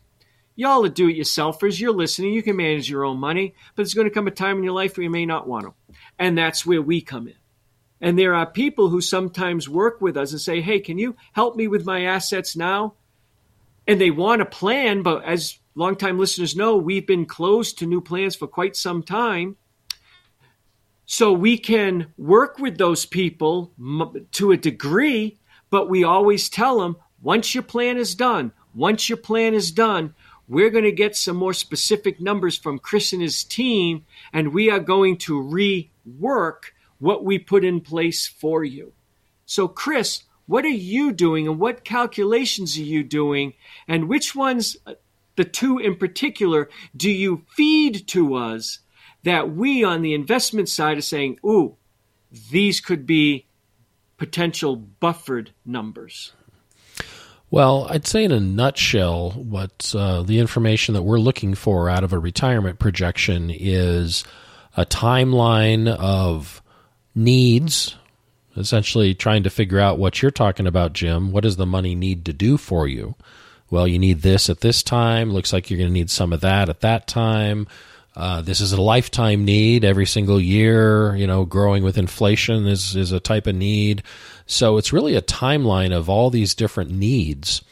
[0.56, 1.80] Y'all are do it yourselfers.
[1.80, 2.34] You're listening.
[2.34, 4.74] You can manage your own money, but there's going to come a time in your
[4.74, 5.74] life where you may not want to.
[6.20, 7.36] And that's where we come in.
[8.00, 11.56] And there are people who sometimes work with us and say, hey, can you help
[11.56, 12.96] me with my assets now?
[13.88, 18.02] And they want a plan, but as longtime listeners know, we've been closed to new
[18.02, 19.56] plans for quite some time.
[21.06, 23.72] So we can work with those people
[24.34, 29.18] to a degree, but we always tell them once your plan is done, once your
[29.18, 30.14] plan is done,
[30.48, 34.70] we're going to get some more specific numbers from Chris and his team, and we
[34.70, 38.94] are going to rework what we put in place for you.
[39.46, 43.54] So, Chris, what are you doing and what calculations are you doing
[43.88, 44.94] and which ones uh,
[45.36, 48.80] the two in particular do you feed to us
[49.24, 51.76] that we on the investment side are saying ooh
[52.52, 53.48] these could be
[54.18, 56.34] potential buffered numbers
[57.54, 62.04] well, I'd say in a nutshell, what uh, the information that we're looking for out
[62.04, 64.24] of a retirement projection is
[64.76, 66.64] a timeline of
[67.14, 67.96] needs,
[68.58, 71.32] essentially trying to figure out what you're talking about, Jim.
[71.32, 73.14] What does the money need to do for you?
[73.70, 75.30] Well, you need this at this time.
[75.30, 77.68] Looks like you're going to need some of that at that time.
[78.16, 81.16] Uh, this is a lifetime need every single year.
[81.16, 84.02] You know, growing with inflation is, is a type of need.
[84.46, 87.64] So it's really a timeline of all these different needs.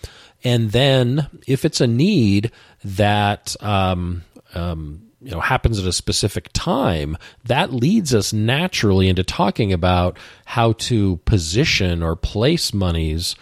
[0.44, 2.52] And then if it's a need
[2.84, 7.16] that, um, um, you know happens at a specific time
[7.46, 13.36] that leads us naturally into talking about how to position or place monies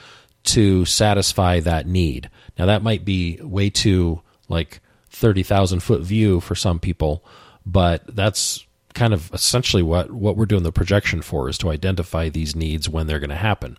[0.44, 6.56] to satisfy that need now that might be way too like 30,000 foot view for
[6.56, 7.24] some people,
[7.66, 8.66] but that's
[9.00, 12.90] kind of essentially what, what we're doing the projection for is to identify these needs
[12.90, 13.78] when they're going to happen.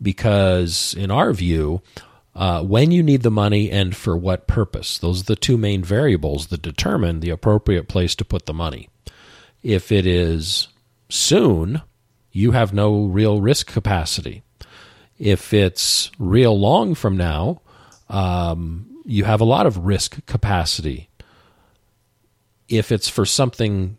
[0.00, 1.82] Because in our view,
[2.36, 5.82] uh, when you need the money and for what purpose, those are the two main
[5.82, 8.88] variables that determine the appropriate place to put the money.
[9.64, 10.68] If it is
[11.08, 11.82] soon,
[12.30, 14.44] you have no real risk capacity.
[15.18, 17.60] If it's real long from now,
[18.08, 21.10] um, you have a lot of risk capacity.
[22.68, 23.96] If it's for something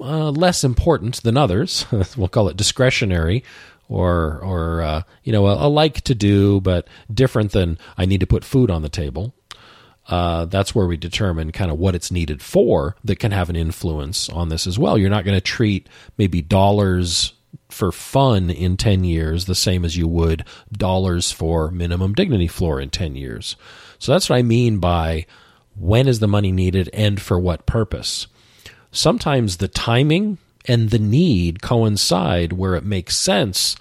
[0.00, 3.44] uh, less important than others, we'll call it discretionary,
[3.88, 8.20] or or uh, you know a, a, like to do, but different than I need
[8.20, 9.34] to put food on the table.
[10.08, 13.56] Uh, that's where we determine kind of what it's needed for that can have an
[13.56, 14.96] influence on this as well.
[14.96, 17.32] You're not going to treat maybe dollars
[17.70, 22.80] for fun in 10 years the same as you would dollars for minimum dignity floor
[22.80, 23.56] in 10 years.
[23.98, 25.26] So that's what I mean by
[25.74, 28.28] when is the money needed and for what purpose.
[28.90, 33.76] Sometimes the timing and the need coincide where it makes sense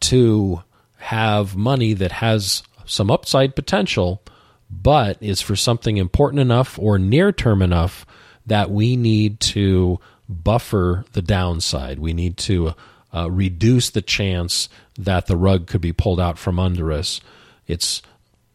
[0.00, 0.62] to
[0.96, 4.22] have money that has some upside potential
[4.70, 8.04] but is for something important enough or near term enough
[8.46, 9.98] that we need to
[10.28, 11.98] buffer the downside.
[11.98, 12.74] We need to
[13.14, 17.20] uh, reduce the chance that the rug could be pulled out from under us.
[17.66, 18.02] It's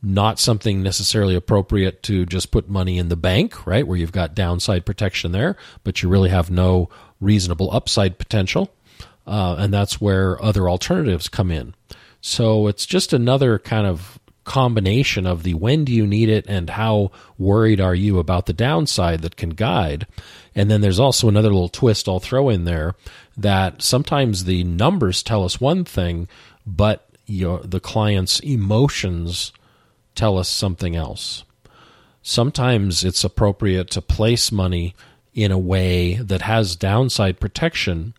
[0.03, 4.33] not something necessarily appropriate to just put money in the bank, right, where you've got
[4.33, 6.89] downside protection there, but you really have no
[7.19, 8.71] reasonable upside potential.
[9.27, 11.75] Uh, and that's where other alternatives come in.
[12.19, 16.71] So it's just another kind of combination of the when do you need it and
[16.71, 20.07] how worried are you about the downside that can guide.
[20.55, 22.95] And then there's also another little twist I'll throw in there
[23.37, 26.27] that sometimes the numbers tell us one thing,
[26.65, 29.53] but your, the client's emotions
[30.15, 31.43] tell us something else.
[32.21, 34.93] Sometimes it's appropriate to place money
[35.33, 38.13] in a way that has downside protection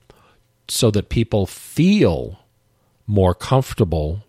[0.69, 2.41] so that people feel
[3.07, 4.25] more comfortable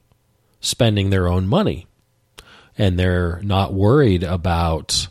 [0.59, 1.88] spending their own money
[2.78, 5.07] and they're not worried about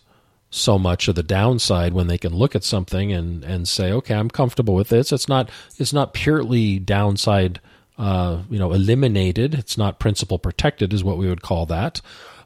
[0.50, 4.14] so much of the downside when they can look at something and, and say, okay,
[4.14, 5.12] I'm comfortable with this.
[5.12, 5.48] It's not
[5.78, 7.60] it's not purely downside,
[7.96, 9.54] uh, you know, eliminated.
[9.54, 12.02] It's not principal protected, is what we would call that.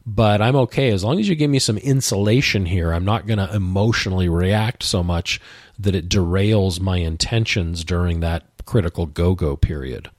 [0.06, 2.92] But I'm okay as long as you give me some insulation here.
[2.92, 5.40] I'm not going to emotionally react so much
[5.78, 10.10] that it derails my intentions during that critical go go period.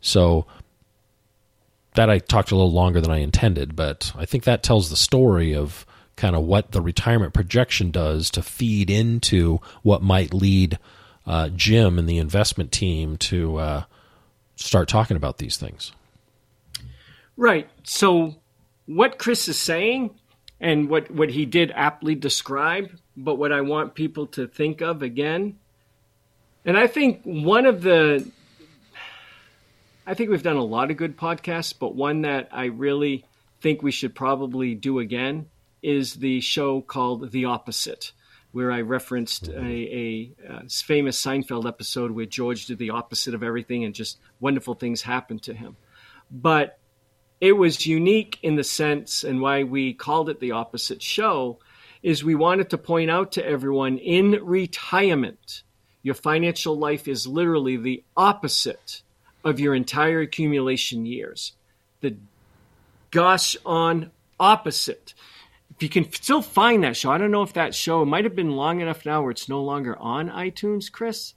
[0.00, 0.46] So
[1.94, 4.96] that I talked a little longer than I intended, but I think that tells the
[4.96, 5.84] story of
[6.16, 10.78] kind of what the retirement projection does to feed into what might lead
[11.26, 13.82] uh, Jim and the investment team to uh,
[14.56, 15.92] start talking about these things.
[17.36, 17.68] Right.
[17.84, 18.36] So,
[18.88, 20.10] what Chris is saying
[20.60, 25.02] and what, what he did aptly describe, but what I want people to think of
[25.02, 25.58] again,
[26.64, 28.26] and I think one of the,
[30.06, 33.26] I think we've done a lot of good podcasts, but one that I really
[33.60, 35.46] think we should probably do again
[35.82, 38.12] is the show called The Opposite,
[38.52, 43.42] where I referenced a, a, a, famous Seinfeld episode where George did the opposite of
[43.42, 45.76] everything and just wonderful things happened to him.
[46.30, 46.77] But
[47.40, 51.58] it was unique in the sense, and why we called it The Opposite Show,
[52.02, 55.62] is we wanted to point out to everyone in retirement,
[56.02, 59.02] your financial life is literally the opposite
[59.44, 61.52] of your entire accumulation years.
[62.00, 62.16] The
[63.10, 65.14] gosh on opposite
[65.78, 68.34] if you can still find that show, I don't know if that show might have
[68.34, 71.34] been long enough now where it's no longer on iTunes, Chris.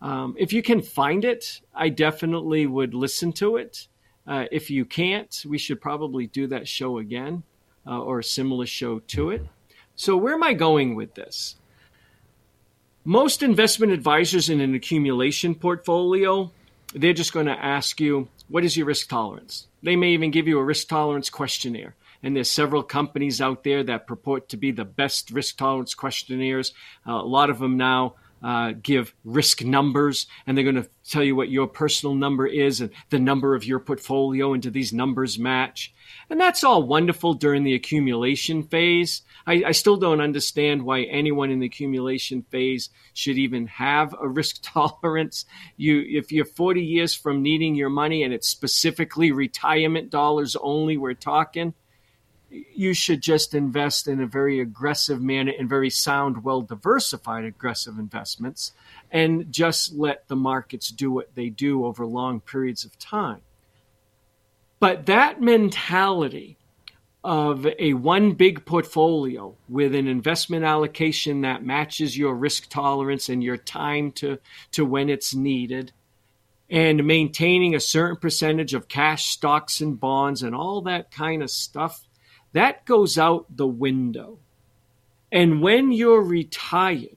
[0.00, 3.88] Um, if you can find it, I definitely would listen to it.
[4.26, 7.42] Uh, if you can't, we should probably do that show again
[7.86, 9.46] uh, or a similar show to it.
[9.94, 11.56] So, where am I going with this?
[13.04, 16.50] Most investment advisors in an accumulation portfolio,
[16.92, 19.68] they're just going to ask you, what is your risk tolerance?
[19.82, 21.94] They may even give you a risk tolerance questionnaire.
[22.22, 26.72] And there's several companies out there that purport to be the best risk tolerance questionnaires.
[27.06, 31.22] Uh, a lot of them now uh, give risk numbers, and they're going to tell
[31.22, 34.92] you what your personal number is and the number of your portfolio, and do these
[34.92, 35.92] numbers match?
[36.28, 39.22] And that's all wonderful during the accumulation phase.
[39.46, 44.28] I, I, still don't understand why anyone in the accumulation phase should even have a
[44.28, 45.44] risk tolerance.
[45.76, 50.96] You, if you're 40 years from needing your money and it's specifically retirement dollars only,
[50.96, 51.74] we're talking,
[52.50, 57.98] you should just invest in a very aggressive manner and very sound, well diversified aggressive
[57.98, 58.72] investments
[59.10, 63.40] and just let the markets do what they do over long periods of time.
[64.78, 66.58] But that mentality
[67.24, 73.42] of a one big portfolio with an investment allocation that matches your risk tolerance and
[73.42, 74.38] your time to,
[74.70, 75.90] to when it's needed,
[76.70, 81.50] and maintaining a certain percentage of cash, stocks, and bonds, and all that kind of
[81.50, 82.05] stuff,
[82.56, 84.38] that goes out the window.
[85.30, 87.16] And when you're retired,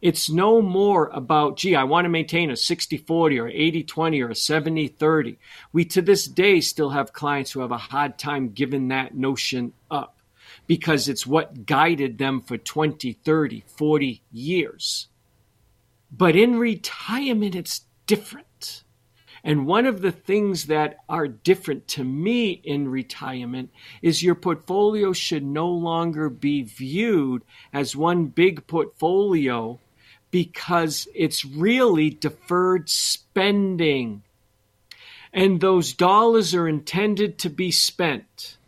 [0.00, 4.22] it's no more about, gee, I want to maintain a 60 40 or 80 20
[4.22, 5.38] or a 70 30.
[5.72, 9.72] We to this day still have clients who have a hard time giving that notion
[9.90, 10.20] up
[10.66, 15.08] because it's what guided them for 20, 30, 40 years.
[16.10, 18.47] But in retirement, it's different.
[19.48, 23.70] And one of the things that are different to me in retirement
[24.02, 27.42] is your portfolio should no longer be viewed
[27.72, 29.80] as one big portfolio
[30.30, 34.22] because it's really deferred spending.
[35.32, 38.58] And those dollars are intended to be spent.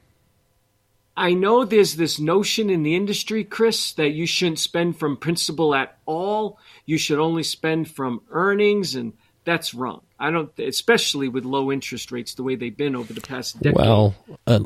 [1.15, 5.75] I know there's this notion in the industry, Chris, that you shouldn't spend from principal
[5.75, 6.59] at all.
[6.87, 9.13] You should only spend from earnings, and
[9.45, 10.03] that's wrong.
[10.19, 13.77] I don't, especially with low interest rates the way they've been over the past decade.
[13.77, 14.15] Well,
[14.47, 14.61] uh,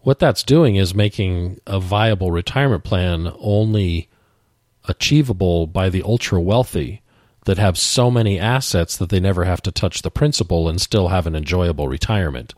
[0.00, 4.08] what that's doing is making a viable retirement plan only
[4.84, 7.02] achievable by the ultra wealthy
[7.44, 11.08] that have so many assets that they never have to touch the principal and still
[11.08, 12.54] have an enjoyable retirement.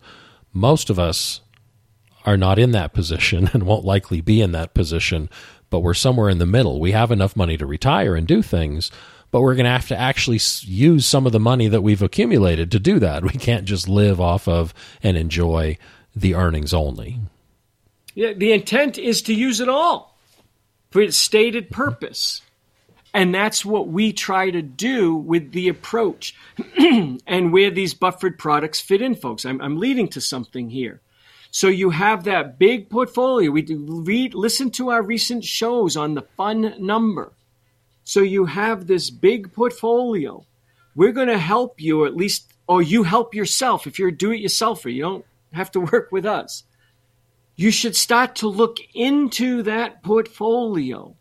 [0.53, 1.41] Most of us
[2.27, 5.31] are not in that position and won't likely be in that position,
[5.71, 6.81] but we're somewhere in the middle.
[6.81, 8.91] We have enough money to retire and do things,
[9.31, 12.71] but we're going to have to actually use some of the money that we've accumulated
[12.73, 13.23] to do that.
[13.31, 15.79] We can't just live off of and enjoy
[16.17, 17.21] the earnings only.
[18.15, 20.19] Yeah, the intent is to use it all
[20.91, 22.43] for its stated purpose.
[23.13, 26.35] And that's what we try to do with the approach
[27.27, 29.45] and where these buffered products fit in, folks.
[29.45, 31.01] I'm, I'm, leading to something here.
[31.51, 33.51] So you have that big portfolio.
[33.51, 37.33] We read, listen to our recent shows on the fun number.
[38.11, 40.45] So you have this big portfolio.
[40.95, 44.17] We're going to help you, or at least, or you help yourself if you're a
[44.17, 44.93] do-it-yourselfer.
[44.93, 46.65] You don't have to work with us
[47.61, 51.15] you should start to look into that portfolio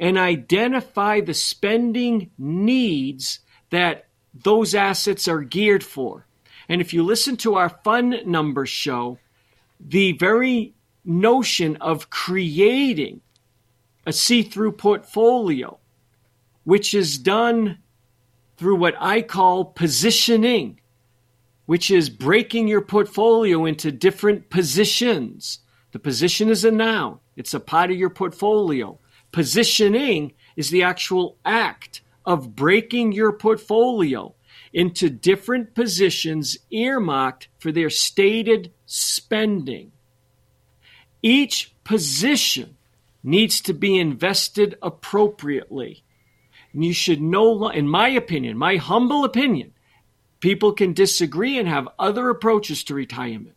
[0.00, 3.38] and identify the spending needs
[3.70, 6.26] that those assets are geared for.
[6.68, 9.20] And if you listen to our fun number show,
[9.78, 10.74] the very
[11.04, 13.20] notion of creating
[14.04, 15.78] a see through portfolio,
[16.66, 17.78] which is done
[18.58, 20.80] through what I call positioning,
[21.64, 25.60] which is breaking your portfolio into different positions
[25.96, 28.98] the position is a noun, it's a part of your portfolio.
[29.32, 34.34] Positioning is the actual act of breaking your portfolio
[34.74, 39.90] into different positions earmarked for their stated spending.
[41.22, 42.76] Each position
[43.22, 46.04] needs to be invested appropriately.
[46.78, 49.72] You should know, in my opinion, my humble opinion,
[50.40, 53.56] people can disagree and have other approaches to retirement.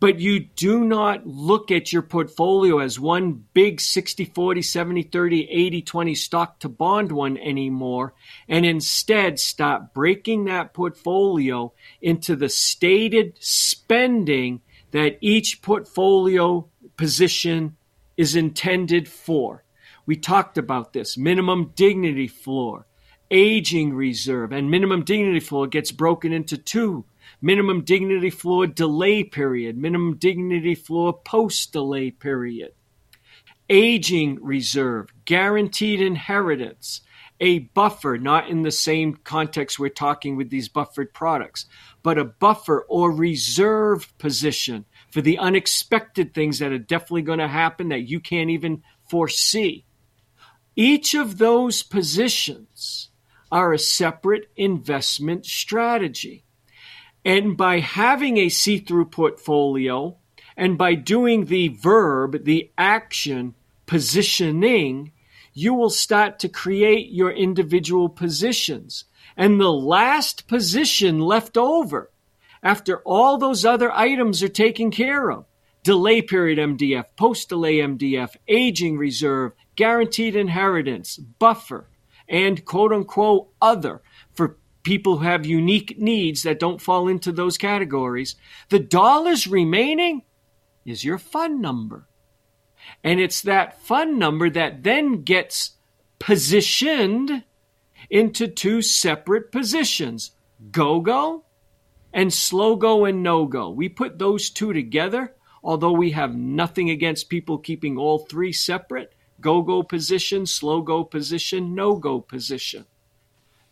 [0.00, 5.48] But you do not look at your portfolio as one big 60 40 70 30
[5.50, 8.14] 80 20 stock to bond one anymore
[8.48, 14.60] and instead stop breaking that portfolio into the stated spending
[14.92, 17.76] that each portfolio position
[18.16, 19.64] is intended for
[20.08, 21.18] we talked about this.
[21.18, 22.86] Minimum dignity floor
[23.30, 27.04] aging reserve and minimum dignity floor gets broken into two.
[27.42, 32.72] Minimum dignity floor delay period, minimum dignity floor post delay period,
[33.68, 37.02] aging reserve, guaranteed inheritance,
[37.38, 41.66] a buffer, not in the same context we're talking with these buffered products,
[42.02, 47.46] but a buffer or reserve position for the unexpected things that are definitely going to
[47.46, 49.84] happen that you can't even foresee.
[50.78, 53.08] Each of those positions
[53.50, 56.44] are a separate investment strategy.
[57.24, 60.18] And by having a see through portfolio
[60.56, 63.56] and by doing the verb, the action,
[63.86, 65.10] positioning,
[65.52, 69.04] you will start to create your individual positions.
[69.36, 72.12] And the last position left over
[72.62, 75.44] after all those other items are taken care of
[75.82, 81.88] delay period MDF, post delay MDF, aging reserve, guaranteed inheritance, buffer,
[82.28, 84.02] and quote unquote other
[84.34, 88.34] for people who have unique needs that don't fall into those categories.
[88.70, 90.22] The dollars remaining
[90.84, 92.08] is your fun number.
[93.04, 95.76] And it's that fun number that then gets
[96.18, 97.44] positioned
[98.10, 100.32] into two separate positions
[100.72, 101.44] go go
[102.12, 103.70] and slow go and no go.
[103.70, 109.14] We put those two together, although we have nothing against people keeping all three separate
[109.40, 112.86] go go position, slow go position, no go position.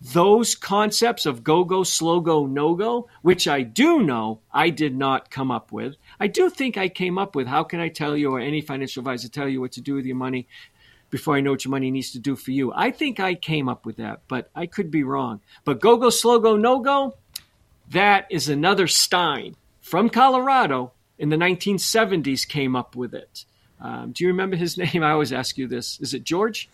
[0.01, 4.95] Those concepts of go go, slow go, no go, which I do know I did
[4.95, 5.97] not come up with.
[6.21, 9.01] I do think I came up with how can I tell you or any financial
[9.01, 10.49] advisor tell you what to do with your money
[11.09, 12.73] before I know what your money needs to do for you.
[12.75, 15.41] I think I came up with that, but I could be wrong.
[15.65, 17.17] But go go, slow go, no go,
[17.91, 23.45] that is another Stein from Colorado in the 1970s came up with it.
[23.81, 25.03] Um, do you remember his name?
[25.03, 26.01] I always ask you this.
[26.01, 26.69] Is it George?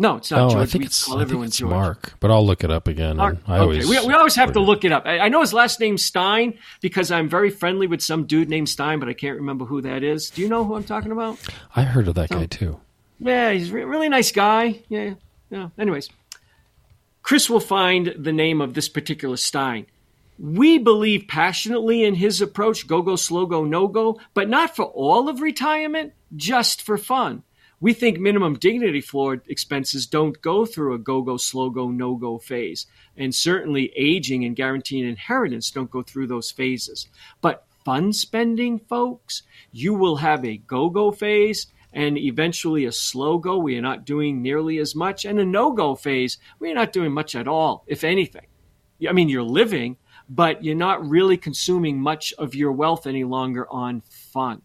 [0.00, 0.62] No, it's not oh, George.
[0.62, 1.70] I think we it's, call I everyone think it's George.
[1.72, 3.18] Mark, but I'll look it up again.
[3.18, 3.36] Mark.
[3.46, 3.60] I okay.
[3.60, 5.04] always, we, we always have to look it up.
[5.04, 8.70] I, I know his last name's Stein because I'm very friendly with some dude named
[8.70, 10.30] Stein, but I can't remember who that is.
[10.30, 11.38] Do you know who I'm talking about?
[11.76, 12.80] I heard of that guy too.
[13.18, 14.80] Yeah, he's a re- really nice guy.
[14.88, 15.14] Yeah,
[15.50, 15.68] yeah.
[15.78, 16.08] Anyways,
[17.22, 19.84] Chris will find the name of this particular Stein.
[20.38, 24.86] We believe passionately in his approach go, go, slow go, no go, but not for
[24.86, 27.42] all of retirement, just for fun.
[27.82, 32.14] We think minimum dignity floor expenses don't go through a go, go, slow go, no
[32.14, 32.86] go phase.
[33.16, 37.08] And certainly aging and guaranteeing inheritance don't go through those phases.
[37.40, 43.38] But fund spending, folks, you will have a go, go phase and eventually a slow
[43.38, 43.56] go.
[43.58, 45.24] We are not doing nearly as much.
[45.24, 48.46] And a no go phase, we are not doing much at all, if anything.
[49.08, 49.96] I mean, you're living,
[50.28, 54.60] but you're not really consuming much of your wealth any longer on fun.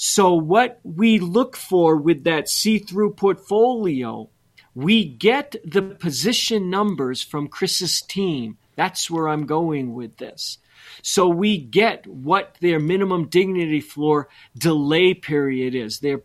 [0.00, 4.30] So, what we look for with that see through portfolio,
[4.72, 8.58] we get the position numbers from Chris's team.
[8.76, 10.58] That's where I'm going with this.
[11.02, 16.20] So, we get what their minimum dignity floor delay period is, their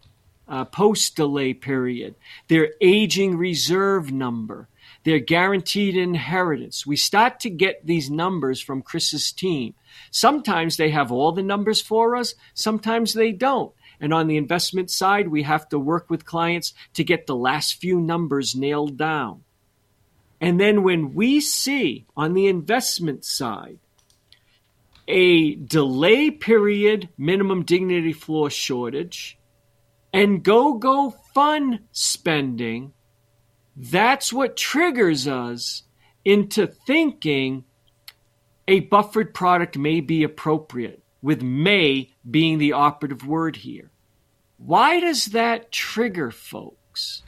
[0.47, 2.13] uh, post delay period,
[2.49, 4.67] their aging reserve number,
[5.03, 6.85] their guaranteed inheritance.
[6.85, 9.75] We start to get these numbers from Chris's team.
[10.11, 13.73] Sometimes they have all the numbers for us, sometimes they don't.
[13.99, 17.75] And on the investment side, we have to work with clients to get the last
[17.75, 19.43] few numbers nailed down.
[20.41, 23.79] And then when we see on the investment side
[25.07, 29.37] a delay period minimum dignity floor shortage
[30.11, 32.93] and go go fun spending,
[33.75, 35.83] that's what triggers us
[36.23, 37.65] into thinking
[38.67, 43.91] a buffered product may be appropriate, with may being the operative word here.
[44.57, 47.23] Why does that trigger, folks?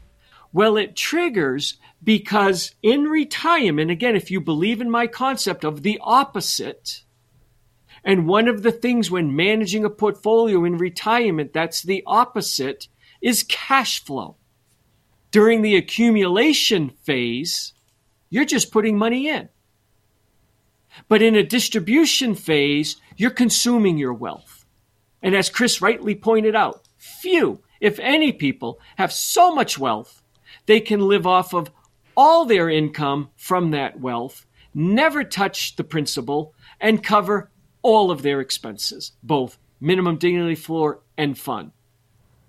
[0.54, 6.00] Well, it triggers because in retirement, again, if you believe in my concept of the
[6.02, 7.04] opposite,
[8.06, 12.88] and one of the things when managing a portfolio in retirement that's the opposite
[13.22, 14.38] is cash flow.
[15.36, 17.74] During the accumulation phase,
[18.30, 19.50] you're just putting money in.
[21.10, 24.66] But in a distribution phase, you're consuming your wealth.
[25.22, 30.24] And as Chris rightly pointed out, few, if any people, have so much wealth
[30.68, 31.70] they can live off of
[32.16, 38.40] all their income from that wealth, never touch the principal, and cover all of their
[38.40, 41.74] expenses, both minimum dignity floor and fund.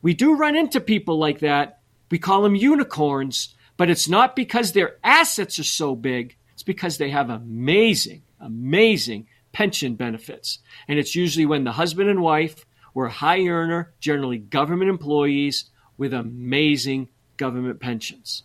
[0.03, 1.80] We do run into people like that.
[2.11, 6.99] We call them unicorns, but it's not because their assets are so big, it's because
[6.99, 10.59] they have amazing, amazing pension benefits.
[10.89, 16.15] And it's usually when the husband and wife were high earner, generally government employees with
[16.15, 18.43] amazing government pensions.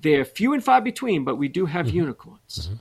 [0.00, 1.96] They're few and far between, but we do have mm-hmm.
[1.96, 2.68] unicorns.
[2.68, 2.76] Mm-hmm.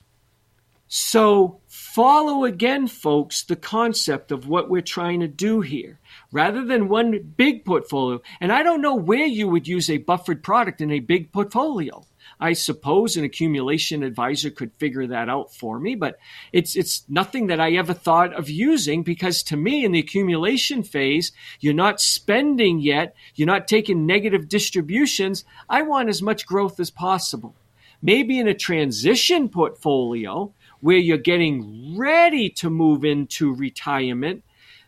[0.87, 5.98] So follow again, folks, the concept of what we're trying to do here.
[6.31, 8.21] Rather than one big portfolio.
[8.39, 12.05] And I don't know where you would use a buffered product in a big portfolio.
[12.39, 16.17] I suppose an accumulation advisor could figure that out for me, but
[16.53, 20.83] it's it's nothing that I ever thought of using because to me in the accumulation
[20.83, 25.43] phase, you're not spending yet, you're not taking negative distributions.
[25.69, 27.55] I want as much growth as possible.
[28.01, 34.43] Maybe in a transition portfolio where you're getting ready to move into retirement,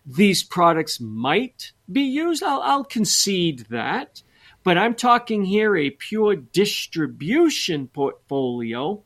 [0.06, 2.44] these products might be used.
[2.44, 4.24] I'll, I'll concede that.
[4.64, 9.04] But I'm talking here a pure distribution portfolio.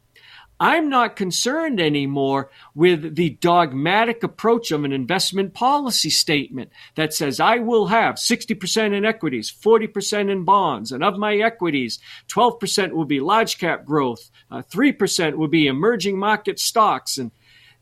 [0.60, 7.40] I'm not concerned anymore with the dogmatic approach of an investment policy statement that says
[7.42, 13.06] I will have 60% in equities, 40% in bonds, and of my equities, 12% will
[13.06, 17.18] be large cap growth, uh, 3% will be emerging market stocks.
[17.18, 17.32] And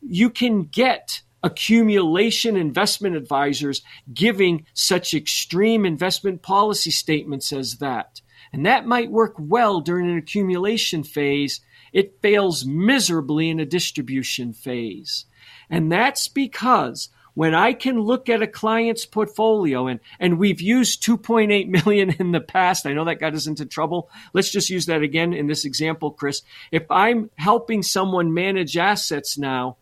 [0.00, 3.82] you can get accumulation investment advisors
[4.12, 8.22] giving such extreme investment policy statements as that.
[8.52, 11.60] And that might work well during an accumulation phase.
[11.92, 15.26] It fails miserably in a distribution phase.
[15.68, 21.04] And that's because when I can look at a client's portfolio and, and we've used
[21.04, 22.86] 2.8 million in the past.
[22.86, 24.08] I know that got us into trouble.
[24.32, 26.42] Let's just use that again in this example, Chris.
[26.72, 29.76] If I'm helping someone manage assets now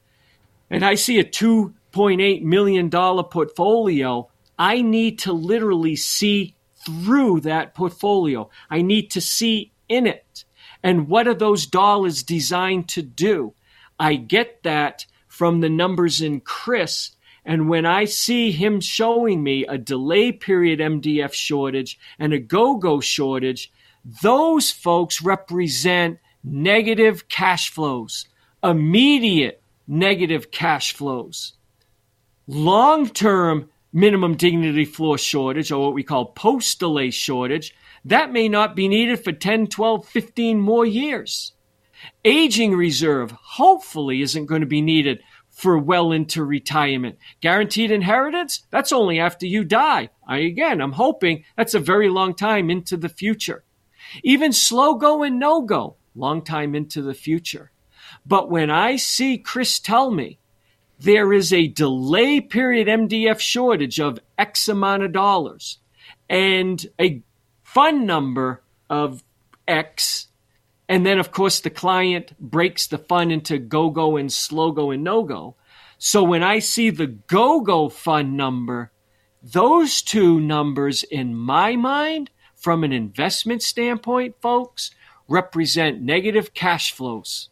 [0.72, 8.48] and I see a $2.8 million portfolio, I need to literally see through that portfolio.
[8.70, 10.44] I need to see in it.
[10.82, 13.52] And what are those dollars designed to do?
[14.00, 17.10] I get that from the numbers in Chris.
[17.44, 22.76] And when I see him showing me a delay period MDF shortage and a go
[22.76, 23.70] go shortage,
[24.22, 28.26] those folks represent negative cash flows,
[28.64, 31.54] immediate negative cash flows.
[32.46, 37.74] Long term minimum dignity floor shortage, or what we call post delay shortage,
[38.04, 41.52] that may not be needed for 10, 12, 15 more years.
[42.24, 47.18] Aging reserve hopefully isn't going to be needed for well into retirement.
[47.40, 50.08] Guaranteed inheritance, that's only after you die.
[50.26, 53.62] I, again, I'm hoping that's a very long time into the future.
[54.24, 57.71] Even slow go and no go, long time into the future.
[58.24, 60.38] But when I see Chris tell me
[60.98, 65.78] there is a delay period MDF shortage of X amount of dollars
[66.28, 67.22] and a
[67.64, 69.24] fun number of
[69.66, 70.28] X,
[70.88, 74.90] and then of course the client breaks the fund into go go and slow go
[74.90, 75.56] and no go.
[75.98, 78.92] So when I see the go go fun number,
[79.42, 84.92] those two numbers in my mind, from an investment standpoint, folks,
[85.26, 87.48] represent negative cash flows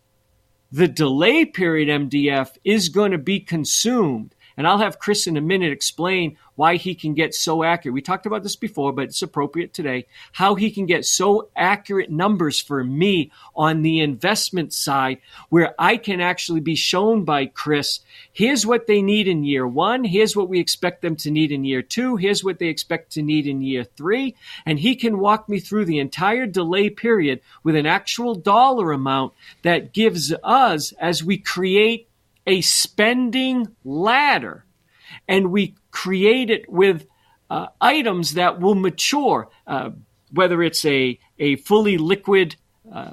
[0.73, 4.35] the delay period MDF is going to be consumed.
[4.61, 7.95] And I'll have Chris in a minute explain why he can get so accurate.
[7.95, 10.05] We talked about this before, but it's appropriate today.
[10.33, 15.97] How he can get so accurate numbers for me on the investment side, where I
[15.97, 18.01] can actually be shown by Chris
[18.35, 21.65] here's what they need in year one, here's what we expect them to need in
[21.65, 24.37] year two, here's what they expect to need in year three.
[24.67, 29.33] And he can walk me through the entire delay period with an actual dollar amount
[29.63, 32.10] that gives us, as we create
[32.47, 34.65] a spending ladder
[35.29, 37.07] and we create it with
[37.49, 39.91] uh, items that will mature, uh,
[40.33, 42.57] whether it's a, a fully liquid
[42.93, 43.13] uh,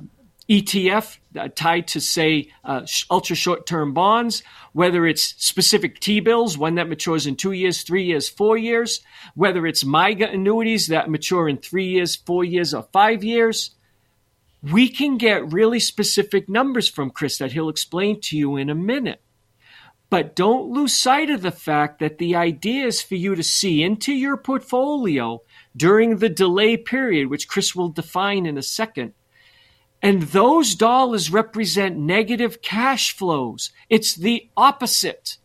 [0.49, 6.57] ETF uh, tied to, say, uh, ultra short term bonds, whether it's specific T bills,
[6.57, 9.01] one that matures in two years, three years, four years,
[9.36, 13.71] whether it's MYGA annuities that mature in three years, four years, or five years.
[14.72, 18.76] We can get really specific numbers from Chris that he'll explain to you in a
[18.76, 19.22] minute.
[20.09, 23.84] But don't lose sight of the fact that the idea is for you to see
[23.84, 25.41] into your portfolio
[25.76, 29.13] during the delay period, which Chris will define in a second.
[30.01, 33.72] And those dollars represent negative cash flows.
[33.89, 35.38] It's the opposite.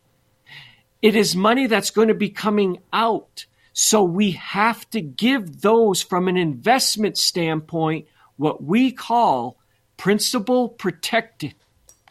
[1.01, 3.47] It is money that's going to be coming out.
[3.73, 8.07] So we have to give those from an investment standpoint
[8.37, 9.59] what we call
[9.97, 11.55] principal protected,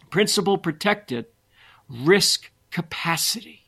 [0.10, 1.26] principal protected
[1.90, 3.68] risk capacity.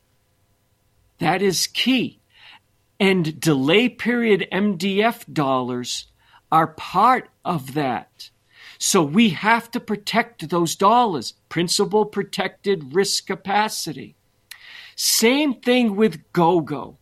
[1.18, 2.20] That is key.
[2.98, 6.06] And delay period MDF dollars
[6.50, 8.30] are part of that.
[8.78, 14.16] So we have to protect those dollars, principal protected risk capacity.
[14.96, 16.98] Same thing with GoGo.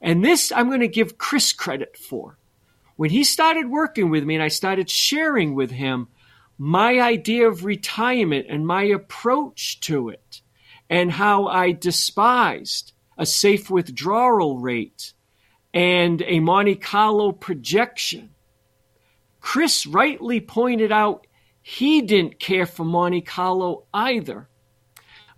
[0.00, 2.38] And this I'm going to give Chris credit for.
[3.00, 6.08] When he started working with me and I started sharing with him
[6.58, 10.42] my idea of retirement and my approach to it
[10.90, 15.14] and how I despised a safe withdrawal rate,
[15.72, 18.34] and a Monte Carlo projection.
[19.40, 21.26] Chris rightly pointed out
[21.62, 24.50] he didn't care for Monte Carlo either.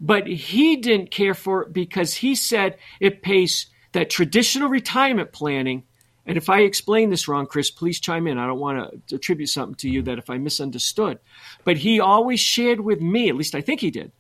[0.01, 5.85] But he didn't care for it because he said it pays that traditional retirement planning.
[6.27, 8.39] And if I explain this wrong, Chris, please chime in.
[8.39, 11.19] I don't want to attribute something to you that if I misunderstood.
[11.65, 14.13] But he always shared with me, at least I think he did,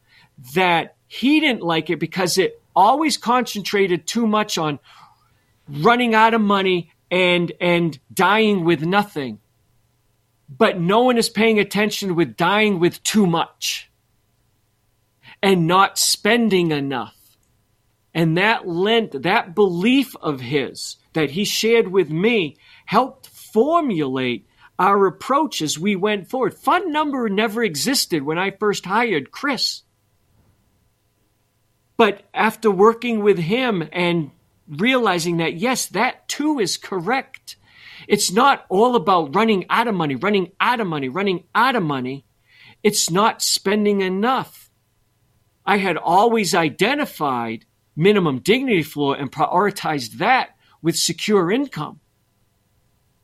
[0.55, 4.79] that he didn't like it because it always concentrated too much on
[5.69, 9.39] running out of money and and dying with nothing
[10.59, 13.91] but no one is paying attention with dying with too much
[15.43, 17.17] and not spending enough.
[18.15, 24.47] And that lent, that belief of his that he shared with me helped formulate
[24.79, 26.55] our approach as we went forward.
[26.55, 29.83] Fund number never existed when I first hired Chris.
[31.97, 34.31] But after working with him and
[34.69, 37.57] realizing that, yes, that too is correct,
[38.09, 41.83] it's not all about running out of money, running out of money, running out of
[41.83, 42.25] money.
[42.83, 44.71] It's not spending enough.
[45.65, 47.67] I had always identified
[47.97, 52.01] minimum dignity floor and prioritized that with secure income.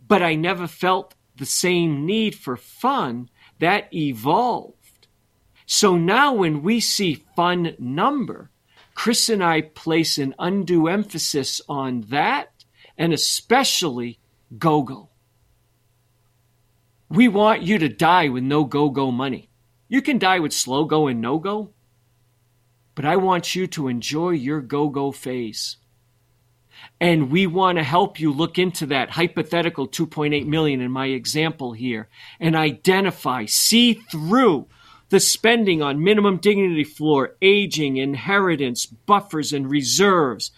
[0.07, 4.75] But I never felt the same need for fun that evolved.
[5.67, 8.51] So now when we see fun number,
[8.95, 12.53] Chris and I place an undue emphasis on that
[12.97, 14.19] and especially
[14.59, 15.11] go go.
[17.09, 19.51] We want you to die with no go go money.
[19.89, 21.73] You can die with slow go and no go,
[22.99, 25.77] but I want you to enjoy your go go phase.
[27.01, 31.73] And we want to help you look into that hypothetical 2.8 million in my example
[31.73, 32.09] here
[32.41, 34.67] and identify, see through
[35.11, 40.51] the spending on minimum dignity floor, aging, inheritance, buffers, and reserves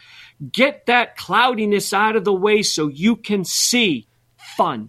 [0.53, 4.09] Get that cloudiness out of the way so you can see
[4.57, 4.89] fun.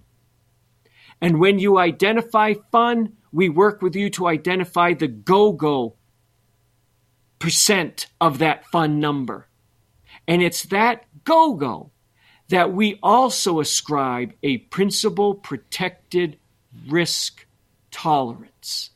[1.20, 5.98] And when you identify fun, we work with you to identify the go go
[7.42, 9.48] percent of that fun number.
[10.28, 11.92] And it's that go go
[12.48, 16.38] that we also ascribe a principal protected
[16.88, 17.46] risk
[17.92, 18.92] tolerance.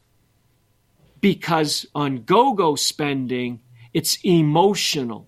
[1.19, 3.61] Because on go go spending,
[3.93, 5.27] it's emotional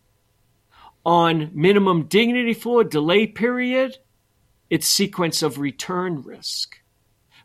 [1.07, 3.97] on minimum dignity floor delay period,
[4.69, 6.81] it's sequence of return risk.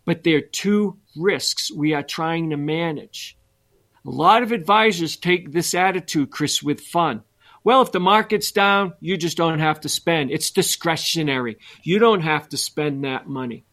[0.04, 3.38] But there are two risks we are trying to manage.
[4.05, 7.22] A lot of advisors take this attitude, Chris, with fun.
[7.64, 10.30] Well, if the market's down, you just don't have to spend.
[10.30, 11.59] It's discretionary.
[11.82, 13.64] You don't have to spend that money.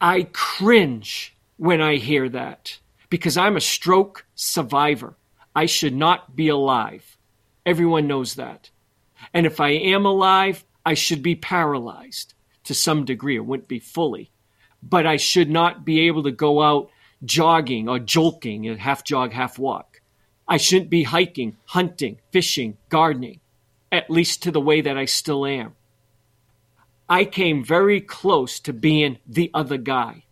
[0.00, 2.78] I cringe when I hear that
[3.08, 5.16] because I'm a stroke survivor.
[5.54, 7.16] I should not be alive.
[7.64, 8.70] Everyone knows that.
[9.32, 12.34] And if I am alive, I should be paralyzed
[12.64, 13.36] to some degree.
[13.36, 14.30] It wouldn't be fully.
[14.82, 16.90] But I should not be able to go out
[17.24, 20.00] jogging or jolking, half jog, half walk.
[20.48, 23.40] I shouldn't be hiking, hunting, fishing, gardening,
[23.90, 25.74] at least to the way that I still am.
[27.08, 30.24] I came very close to being the other guy.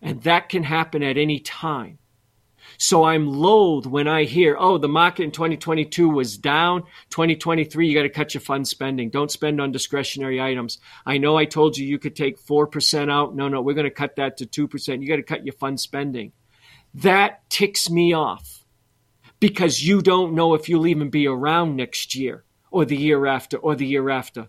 [0.00, 1.98] And that can happen at any time.
[2.82, 6.82] So I'm loath when I hear, oh, the market in 2022 was down.
[7.10, 9.08] 2023, you got to cut your fund spending.
[9.08, 10.78] Don't spend on discretionary items.
[11.06, 13.36] I know I told you you could take 4% out.
[13.36, 15.00] No, no, we're going to cut that to 2%.
[15.00, 16.32] You got to cut your fund spending.
[16.92, 18.64] That ticks me off
[19.38, 23.58] because you don't know if you'll even be around next year or the year after
[23.58, 24.48] or the year after.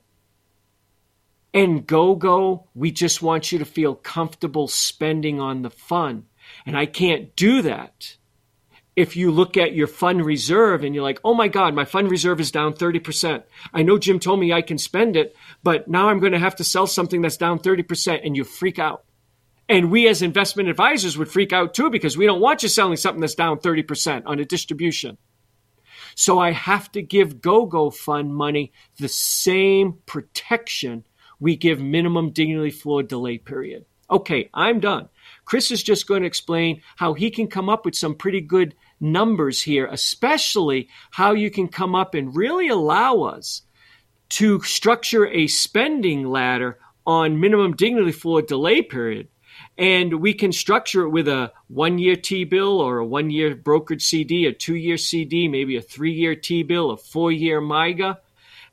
[1.53, 6.25] And go, go, we just want you to feel comfortable spending on the fun.
[6.65, 8.17] And I can't do that
[8.95, 12.11] if you look at your fund reserve and you're like, oh my God, my fund
[12.11, 13.43] reserve is down 30%.
[13.73, 16.57] I know Jim told me I can spend it, but now I'm going to have
[16.57, 19.03] to sell something that's down 30% and you freak out.
[19.67, 22.97] And we as investment advisors would freak out too because we don't want you selling
[22.97, 25.17] something that's down 30% on a distribution.
[26.15, 31.05] So I have to give GoGo fund money the same protection
[31.39, 33.85] we give minimum dignity floor delay period.
[34.09, 35.09] Okay, I'm done.
[35.45, 38.75] Chris is just going to explain how he can come up with some pretty good
[39.03, 43.61] numbers here, especially how you can come up and really allow us
[44.29, 49.27] to structure a spending ladder on minimum dignity floor delay period.
[49.77, 53.55] And we can structure it with a one year T bill or a one year
[53.55, 57.61] brokered CD, a two year CD, maybe a three year T bill, a four year
[57.61, 58.17] MYGA.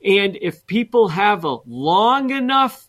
[0.04, 2.88] And if people have a long enough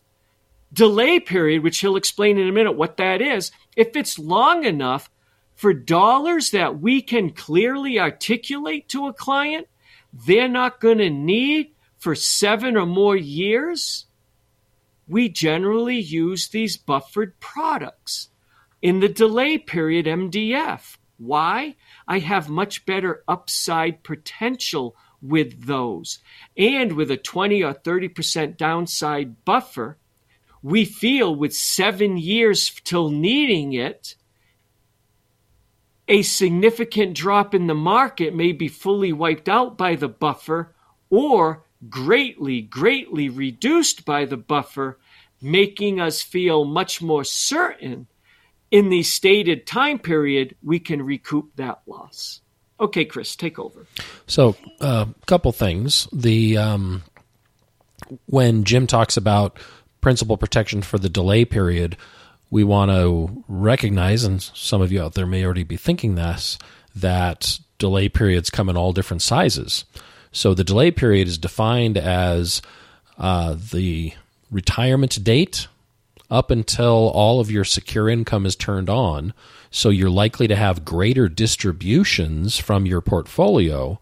[0.72, 5.10] delay period, which he'll explain in a minute what that is, if it's long enough
[5.54, 9.68] for dollars that we can clearly articulate to a client,
[10.12, 14.06] they're not going to need for seven or more years,
[15.06, 18.28] we generally use these buffered products.
[18.80, 20.96] In the delay period, MDF.
[21.18, 21.76] Why?
[22.08, 26.18] I have much better upside potential with those.
[26.56, 29.98] And with a 20 or 30% downside buffer,
[30.62, 34.16] we feel with seven years till needing it,
[36.08, 40.74] a significant drop in the market may be fully wiped out by the buffer
[41.10, 44.98] or greatly, greatly reduced by the buffer,
[45.40, 48.06] making us feel much more certain
[48.70, 52.40] in the stated time period we can recoup that loss.
[52.80, 53.86] Okay, Chris, take over.
[54.26, 56.08] So, a uh, couple things.
[56.12, 57.02] The um,
[58.26, 59.58] when Jim talks about
[60.00, 61.96] principal protection for the delay period,
[62.52, 66.58] we want to recognize, and some of you out there may already be thinking this,
[66.94, 69.86] that delay periods come in all different sizes.
[70.32, 72.60] So the delay period is defined as
[73.16, 74.12] uh, the
[74.50, 75.66] retirement date
[76.30, 79.32] up until all of your secure income is turned on.
[79.70, 83.98] So you're likely to have greater distributions from your portfolio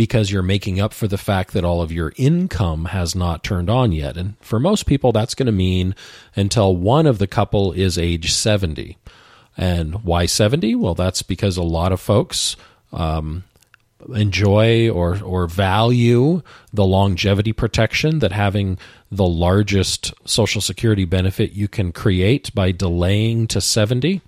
[0.00, 3.68] because you're making up for the fact that all of your income has not turned
[3.68, 4.16] on yet.
[4.16, 5.94] And for most people, that's going to mean
[6.34, 8.96] until one of the couple is age 70.
[9.58, 10.74] And why 70?
[10.76, 12.56] Well, that's because a lot of folks
[12.94, 13.44] um,
[14.14, 16.40] enjoy or, or value
[16.72, 18.78] the longevity protection that having
[19.12, 24.22] the largest Social Security benefit you can create by delaying to 70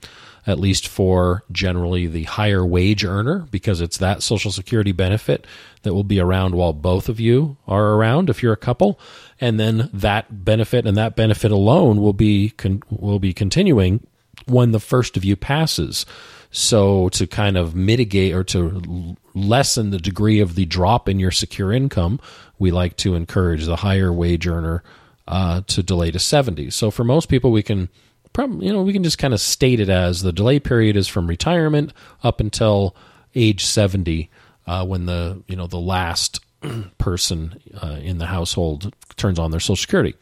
[0.47, 5.47] at least for generally the higher wage earner, because it's that Social Security benefit
[5.83, 8.99] that will be around while both of you are around if you're a couple,
[9.41, 14.07] and then that benefit and that benefit alone will be con- will be continuing
[14.47, 16.07] when the first of you passes.
[16.51, 21.31] So to kind of mitigate or to lessen the degree of the drop in your
[21.31, 22.21] secure income,
[22.59, 24.83] we like to encourage the higher wage earner
[25.27, 26.71] uh, to delay to 70.
[26.71, 27.89] So for most people, we can
[28.33, 31.09] probably, you know, we can just kind of state it as the delay period is
[31.09, 32.97] from retirement up until
[33.35, 34.31] age 70
[34.67, 36.41] uh, when the, you know, the last
[36.99, 40.15] person uh, in the household turns on their social security.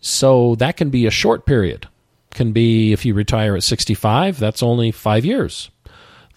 [0.00, 1.88] So that can be a short period.
[2.32, 5.70] Can be if you retire at 65, that's only 5 years.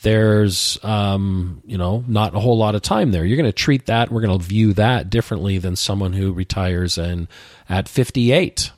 [0.02, 3.24] There's um, you know, not a whole lot of time there.
[3.24, 6.98] You're going to treat that, we're going to view that differently than someone who retires
[6.98, 7.28] and
[7.70, 8.72] at 58,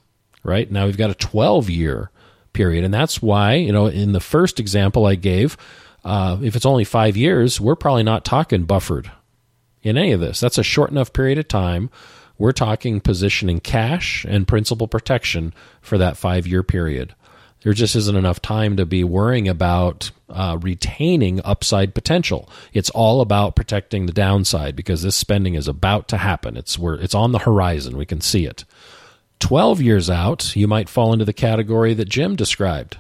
[0.43, 0.69] right?
[0.69, 2.11] Now we've got a 12 year
[2.55, 2.83] period.
[2.83, 5.55] And that's why, you know, in the first example I gave,
[6.03, 9.11] uh, if it's only five years, we're probably not talking buffered
[9.83, 10.39] in any of this.
[10.39, 11.91] That's a short enough period of time.
[12.37, 17.13] We're talking positioning cash and principal protection for that five year period.
[17.61, 22.47] There just isn't enough time to be worrying about uh, retaining upside potential.
[22.73, 26.57] It's all about protecting the downside because this spending is about to happen.
[26.57, 27.97] It's where it's on the horizon.
[27.97, 28.65] We can see it.
[29.39, 32.97] 12 years out, you might fall into the category that Jim described,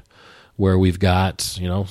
[0.55, 1.87] where we've got, you know,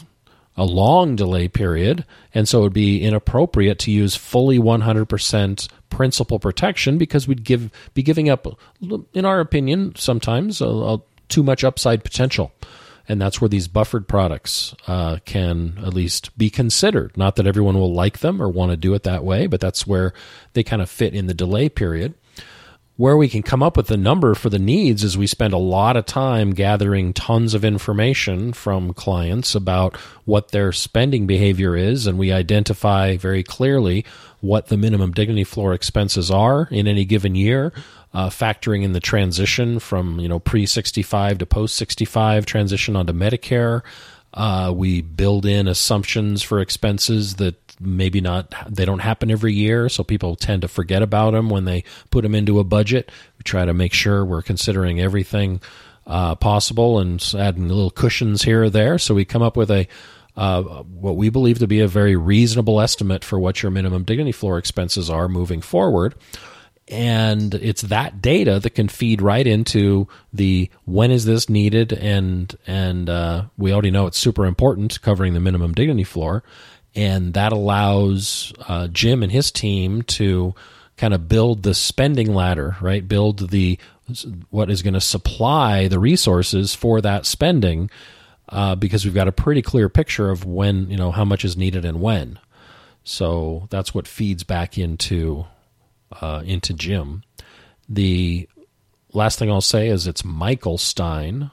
[0.56, 2.04] a long delay period.
[2.32, 7.70] And so it would be inappropriate to use fully 100% principal protection because we'd give
[7.94, 8.46] be giving up,
[9.12, 12.52] in our opinion, sometimes a, a, too much upside potential.
[13.06, 17.16] And that's where these buffered products uh, can at least be considered.
[17.16, 19.86] Not that everyone will like them or want to do it that way, but that's
[19.86, 20.14] where
[20.54, 22.14] they kind of fit in the delay period
[22.96, 25.58] where we can come up with the number for the needs is we spend a
[25.58, 32.06] lot of time gathering tons of information from clients about what their spending behavior is
[32.06, 34.04] and we identify very clearly
[34.40, 37.72] what the minimum dignity floor expenses are in any given year
[38.14, 43.12] uh, factoring in the transition from you know pre 65 to post 65 transition onto
[43.12, 43.82] medicare.
[44.32, 49.88] Uh, we build in assumptions for expenses that maybe not they don't happen every year
[49.88, 53.10] so people tend to forget about them when they put them into a budget.
[53.38, 55.60] We try to make sure we're considering everything
[56.06, 59.88] uh, possible and adding little cushions here or there so we come up with a
[60.36, 64.32] uh, what we believe to be a very reasonable estimate for what your minimum dignity
[64.32, 66.14] floor expenses are moving forward.
[66.88, 72.54] And it's that data that can feed right into the when is this needed and
[72.66, 76.42] and uh, we already know it's super important covering the minimum dignity floor
[76.94, 80.54] and that allows uh, Jim and his team to
[80.96, 83.06] kind of build the spending ladder, right?
[83.06, 83.78] Build the
[84.50, 87.90] what is going to supply the resources for that spending,
[88.50, 91.56] uh, because we've got a pretty clear picture of when you know how much is
[91.56, 92.38] needed and when.
[93.02, 95.46] So that's what feeds back into
[96.20, 97.24] uh, into Jim.
[97.88, 98.48] The
[99.12, 101.50] last thing I'll say is it's Michael Stein,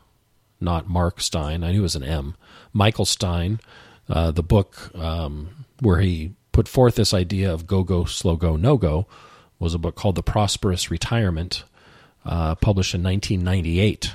[0.60, 1.64] not Mark Stein.
[1.64, 2.36] I knew it was an M.
[2.74, 3.60] Michael Stein
[4.12, 8.56] uh, the book um, where he put forth this idea of go go slow go
[8.56, 9.08] no go
[9.58, 11.64] was a book called The Prosperous Retirement,
[12.26, 14.14] uh, published in 1998.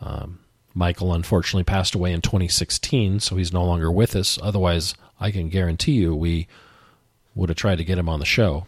[0.00, 0.40] Um,
[0.74, 4.38] Michael unfortunately passed away in 2016, so he's no longer with us.
[4.42, 6.48] Otherwise, I can guarantee you we
[7.34, 8.66] would have tried to get him on the show.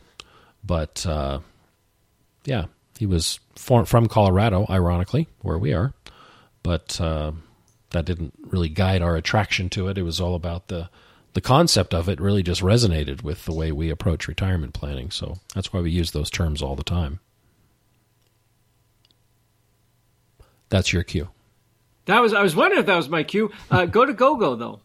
[0.62, 1.40] But uh,
[2.44, 2.66] yeah,
[2.98, 5.94] he was for, from Colorado, ironically, where we are.
[6.62, 7.32] But uh,
[7.90, 9.98] that didn't really guide our attraction to it.
[9.98, 10.90] It was all about the
[11.34, 15.10] the concept of it really just resonated with the way we approach retirement planning.
[15.10, 17.20] So that's why we use those terms all the time.
[20.70, 21.28] That's your cue.
[22.06, 23.50] That was I was wondering if that was my cue.
[23.70, 24.80] Uh, go to GoGo though.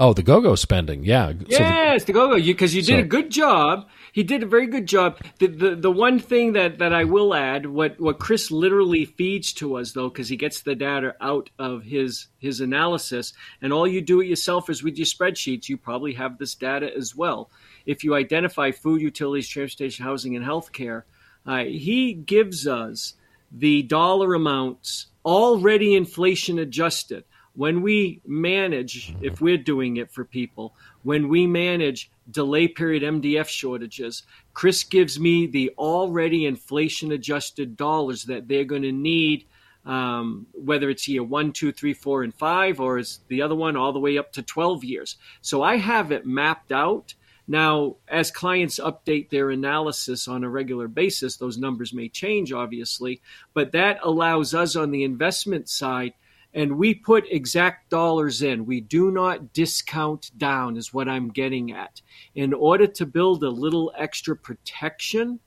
[0.00, 1.34] Oh, the go-go spending, yeah.
[1.46, 3.86] Yes, so the, the go-go, because you, you, did so, a good job.
[4.12, 5.18] He did a very good job.
[5.38, 9.52] The, the the one thing that, that I will add, what what Chris literally feeds
[9.54, 13.32] to us though, because he gets the data out of his his analysis,
[13.62, 15.68] and all you do it yourself is with your spreadsheets.
[15.68, 17.50] You probably have this data as well.
[17.86, 21.04] If you identify food, utilities, transportation, housing, and healthcare,
[21.46, 23.14] uh, he gives us
[23.52, 30.74] the dollar amounts already inflation adjusted when we manage, if we're doing it for people,
[31.02, 34.22] when we manage delay period MDF shortages,
[34.54, 39.46] Chris gives me the already inflation adjusted dollars that they're going to need,
[39.84, 43.76] um, whether it's year one, two, three, four, and five, or is the other one
[43.76, 45.16] all the way up to 12 years.
[45.40, 47.14] So I have it mapped out.
[47.48, 53.22] Now, as clients update their analysis on a regular basis, those numbers may change, obviously,
[53.54, 56.12] but that allows us on the investment side
[56.52, 58.66] and we put exact dollars in.
[58.66, 62.02] We do not discount down, is what I'm getting at.
[62.34, 65.38] In order to build a little extra protection,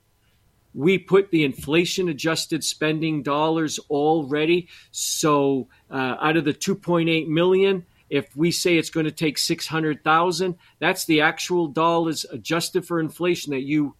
[0.73, 4.69] we put the inflation adjusted spending dollars already.
[4.91, 10.55] So uh, out of the 2.8 million, if we say it's going to take 600,000,
[10.79, 13.95] that's the actual dollars adjusted for inflation that you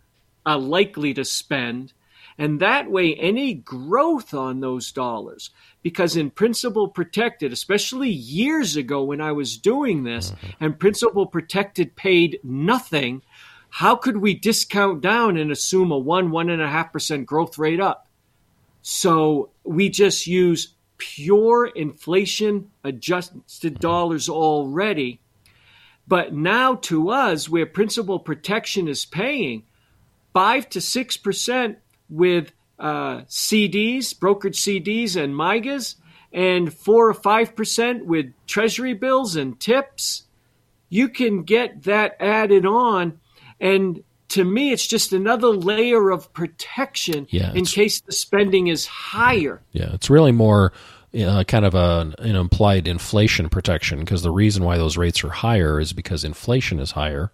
[0.46, 1.94] are likely to spend
[2.38, 9.04] and that way, any growth on those dollars, because in principal protected, especially years ago
[9.04, 10.64] when I was doing this, mm-hmm.
[10.64, 13.22] and principal protected paid nothing,
[13.70, 17.58] how could we discount down and assume a one, one and a half percent growth
[17.58, 18.08] rate up?
[18.82, 23.76] So we just use pure inflation adjusted mm-hmm.
[23.76, 25.20] dollars already.
[26.08, 29.64] But now to us, where principal protection is paying
[30.34, 31.78] five to six percent
[32.10, 35.96] with uh, CDs, brokered CDs, and MYGAs,
[36.32, 40.24] and four or five percent with Treasury bills and tips.
[40.90, 43.20] You can get that added on,
[43.60, 48.88] and to me, it's just another layer of protection yeah, in case the spending is
[48.88, 49.62] higher.
[49.74, 50.74] Yeah, it's really more
[51.16, 55.30] uh, kind of a, an implied inflation protection because the reason why those rates are
[55.30, 57.32] higher is because inflation is higher.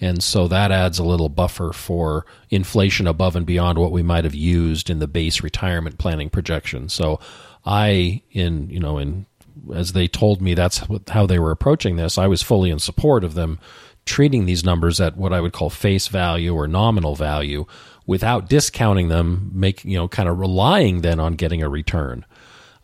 [0.00, 4.24] And so that adds a little buffer for inflation above and beyond what we might
[4.24, 6.88] have used in the base retirement planning projection.
[6.88, 7.20] So
[7.64, 9.26] I, in, you know, in,
[9.72, 13.22] as they told me that's how they were approaching this, I was fully in support
[13.22, 13.60] of them
[14.04, 17.64] treating these numbers at what I would call face value or nominal value
[18.06, 22.26] without discounting them, making, you know, kind of relying then on getting a return.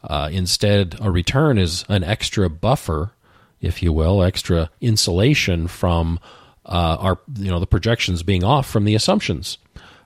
[0.03, 3.13] Uh, instead, a return is an extra buffer,
[3.61, 6.19] if you will, extra insulation from
[6.67, 9.59] uh, are you know the projections being off from the assumptions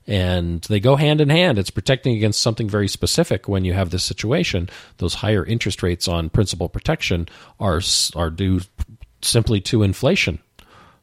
[0.07, 1.59] and they go hand in hand.
[1.59, 4.68] It's protecting against something very specific when you have this situation.
[4.98, 7.28] Those higher interest rates on principal protection
[7.59, 7.80] are
[8.14, 8.61] are due
[9.22, 10.40] simply to inflation,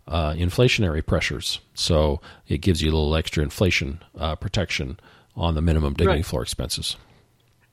[0.08, 1.60] uh, inflationary pressures.
[1.74, 5.00] So it gives you a little extra inflation uh, protection
[5.36, 6.26] on the minimum dignity right.
[6.26, 6.98] floor expenses.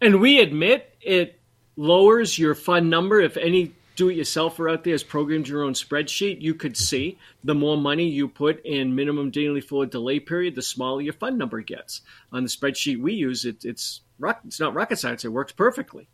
[0.00, 1.40] And we admit it
[1.76, 6.54] lowers your fund number if any do-it-yourselfer out there has programmed your own spreadsheet, you
[6.54, 6.84] could mm-hmm.
[6.84, 11.12] see the more money you put in minimum daily floor delay period, the smaller your
[11.12, 12.02] fun number gets.
[12.32, 14.02] On the spreadsheet we use, it, it's
[14.44, 15.24] it's not rocket science.
[15.24, 16.08] It works perfectly.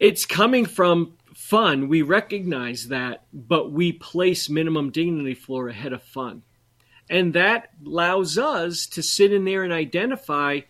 [0.00, 1.88] It's coming from fun.
[1.88, 6.42] We recognize that, but we place minimum dignity floor ahead of fun,
[7.08, 10.60] and that allows us to sit in there and identify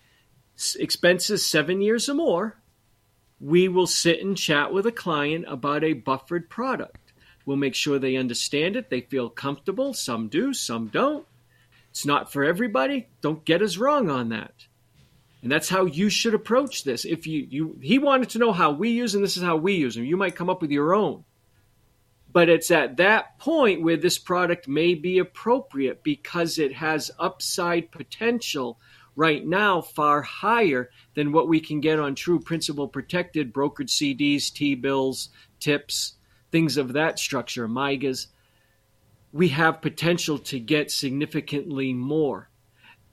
[0.79, 2.61] expenses seven years or more
[3.41, 7.13] we will sit and chat with a client about a buffered product.
[7.47, 9.95] We'll make sure they understand it, they feel comfortable.
[9.95, 11.27] Some do, some don't.
[11.91, 13.09] It's not for everybody.
[13.21, 14.67] Don't get us wrong on that.
[15.43, 17.05] And that's how you should approach this.
[17.05, 19.75] If you, you he wanted to know how we use and this is how we
[19.75, 20.05] use them.
[20.05, 21.25] You might come up with your own.
[22.31, 27.91] But it's at that point where this product may be appropriate because it has upside
[27.91, 28.79] potential
[29.19, 34.53] right now far higher than what we can get on true principal protected brokered CDs,
[34.53, 36.15] T bills, tips,
[36.53, 38.29] things of that structure, MYGAs.
[39.33, 42.49] we have potential to get significantly more.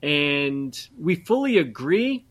[0.00, 2.24] And we fully agree.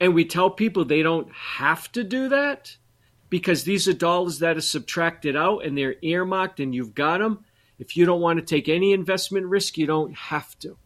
[0.00, 2.76] And we tell people they don't have to do that
[3.30, 7.44] because these are dollars that are subtracted out and they're earmarked and you've got them.
[7.78, 10.76] If you don't want to take any investment risk, you don't have to.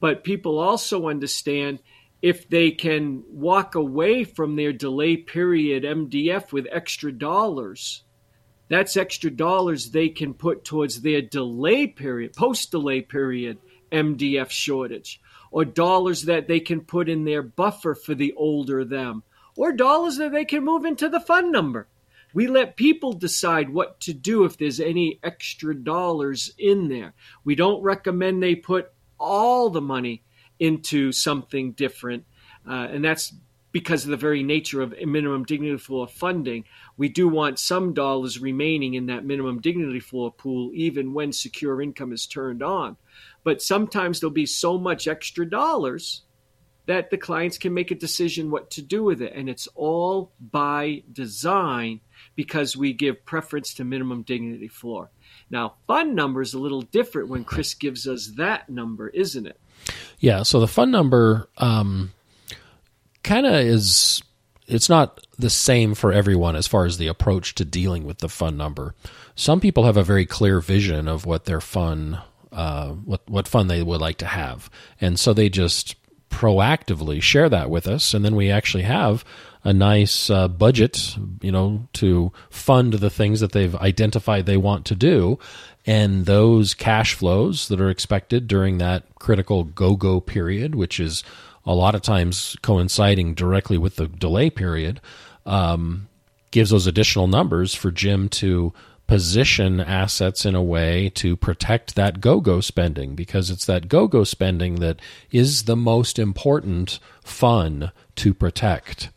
[0.00, 1.80] But people also understand
[2.22, 8.02] if they can walk away from their delay period MDF with extra dollars,
[8.68, 13.58] that's extra dollars they can put towards their delay period, post delay period
[13.90, 15.20] MDF shortage,
[15.50, 19.22] or dollars that they can put in their buffer for the older them,
[19.56, 21.88] or dollars that they can move into the fund number.
[22.34, 27.14] We let people decide what to do if there's any extra dollars in there.
[27.44, 30.22] We don't recommend they put all the money
[30.58, 32.24] into something different.
[32.68, 33.32] Uh, and that's
[33.70, 36.64] because of the very nature of minimum dignity floor funding.
[36.96, 41.80] We do want some dollars remaining in that minimum dignity floor pool, even when secure
[41.82, 42.96] income is turned on.
[43.44, 46.22] But sometimes there'll be so much extra dollars
[46.86, 49.34] that the clients can make a decision what to do with it.
[49.34, 52.00] And it's all by design
[52.34, 55.10] because we give preference to minimum dignity floor.
[55.50, 59.60] Now, fun number is a little different when Chris gives us that number, isn't it?
[60.18, 60.42] Yeah.
[60.42, 62.12] So the fun number um,
[63.22, 64.22] kind of is.
[64.66, 68.28] It's not the same for everyone as far as the approach to dealing with the
[68.28, 68.94] fun number.
[69.34, 72.20] Some people have a very clear vision of what their fun
[72.52, 74.68] uh, what what fund they would like to have,
[75.00, 75.96] and so they just
[76.28, 79.24] proactively share that with us, and then we actually have
[79.64, 84.86] a nice uh, budget, you know, to fund the things that they've identified they want
[84.86, 85.38] to do.
[85.86, 91.24] And those cash flows that are expected during that critical go go period, which is
[91.64, 95.00] a lot of times coinciding directly with the delay period,
[95.44, 96.08] um,
[96.50, 98.72] gives those additional numbers for Jim to
[99.06, 104.06] position assets in a way to protect that go go spending because it's that go
[104.06, 109.08] go spending that is the most important fun to protect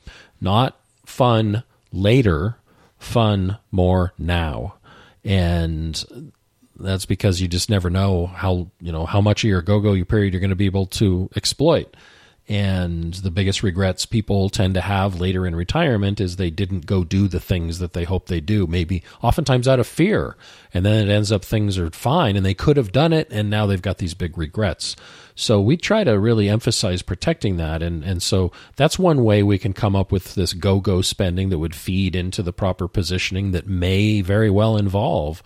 [0.41, 1.63] not fun
[1.93, 2.57] later,
[2.97, 4.75] fun more now.
[5.23, 6.31] And
[6.77, 10.33] that's because you just never know how, you know, how much of your go-go period
[10.33, 11.95] you're going to be able to exploit.
[12.49, 17.03] And the biggest regrets people tend to have later in retirement is they didn't go
[17.03, 20.35] do the things that they hope they do, maybe oftentimes out of fear.
[20.73, 23.49] And then it ends up things are fine and they could have done it and
[23.49, 24.95] now they've got these big regrets.
[25.35, 27.81] So we try to really emphasize protecting that.
[27.81, 31.49] And, and so that's one way we can come up with this go go spending
[31.49, 35.43] that would feed into the proper positioning that may very well involve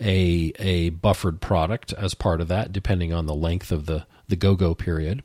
[0.00, 4.36] a, a buffered product as part of that, depending on the length of the, the
[4.36, 5.22] go go period.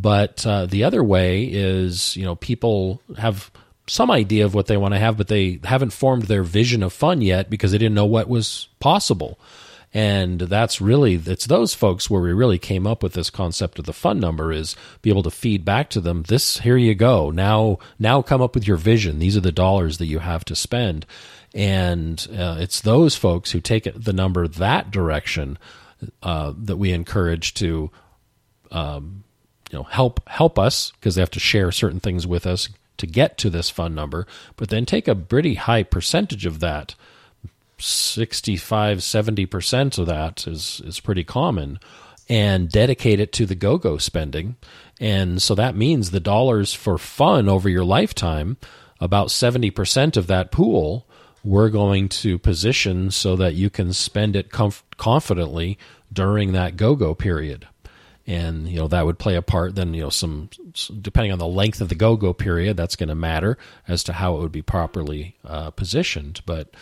[0.00, 3.50] But uh, the other way is, you know, people have
[3.88, 6.92] some idea of what they want to have, but they haven't formed their vision of
[6.92, 9.40] fun yet because they didn't know what was possible.
[9.92, 13.86] And that's really it's those folks where we really came up with this concept of
[13.86, 17.30] the fun number is be able to feed back to them this here you go.
[17.30, 19.18] Now now come up with your vision.
[19.18, 21.06] These are the dollars that you have to spend.
[21.54, 25.58] And uh, it's those folks who take the number that direction
[26.22, 27.90] uh, that we encourage to
[28.70, 29.24] um,
[29.70, 32.68] you know help help us because they have to share certain things with us
[32.98, 34.26] to get to this fun number,
[34.56, 36.94] but then take a pretty high percentage of that.
[37.80, 41.78] 65 70% of that is is pretty common
[42.28, 44.56] and dedicate it to the go-go spending
[45.00, 48.56] and so that means the dollars for fun over your lifetime
[49.00, 51.06] about 70% of that pool
[51.44, 55.78] we're going to position so that you can spend it comf- confidently
[56.12, 57.68] during that go-go period
[58.28, 60.50] and you know that would play a part then you know some
[61.00, 63.56] depending on the length of the go-go period that's going to matter
[63.88, 66.42] as to how it would be properly uh, positioned.
[66.44, 66.74] But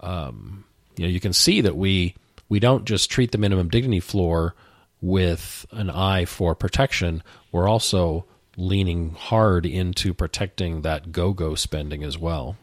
[0.00, 0.64] um,
[0.96, 2.14] you know you can see that we
[2.50, 4.54] we don't just treat the minimum dignity floor
[5.00, 7.22] with an eye for protection.
[7.50, 8.26] We're also
[8.58, 12.56] leaning hard into protecting that go-go spending as well.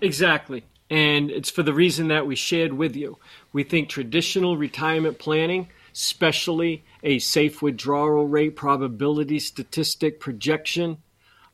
[0.00, 0.64] Exactly.
[0.88, 3.18] And it's for the reason that we shared with you
[3.54, 10.98] we think traditional retirement planning, especially a safe withdrawal rate probability statistic projection,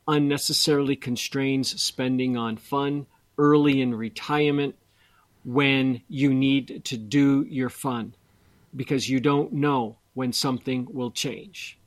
[0.09, 3.07] unnecessarily constrains spending on fun
[3.37, 4.75] early in retirement
[5.45, 8.15] when you need to do your fun
[8.75, 11.79] because you don't know when something will change.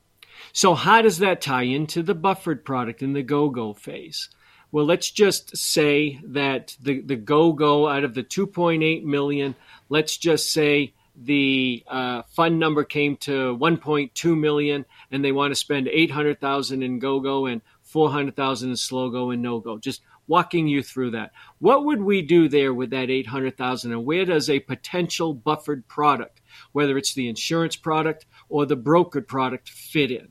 [0.51, 4.29] So, how does that tie into the buffered product in the go go phase?
[4.73, 9.53] Well, let's just say that the, the go go out of the 2.8 million
[9.93, 15.55] let's just say the uh, fun number came to 1.2 million and they want to
[15.55, 19.77] spend 800,000 in go-go and 400,000 in slow-go and no-go.
[19.77, 21.31] Just walking you through that.
[21.59, 26.41] What would we do there with that 800,000 and where does a potential buffered product,
[26.71, 30.29] whether it's the insurance product or the brokered product fit in?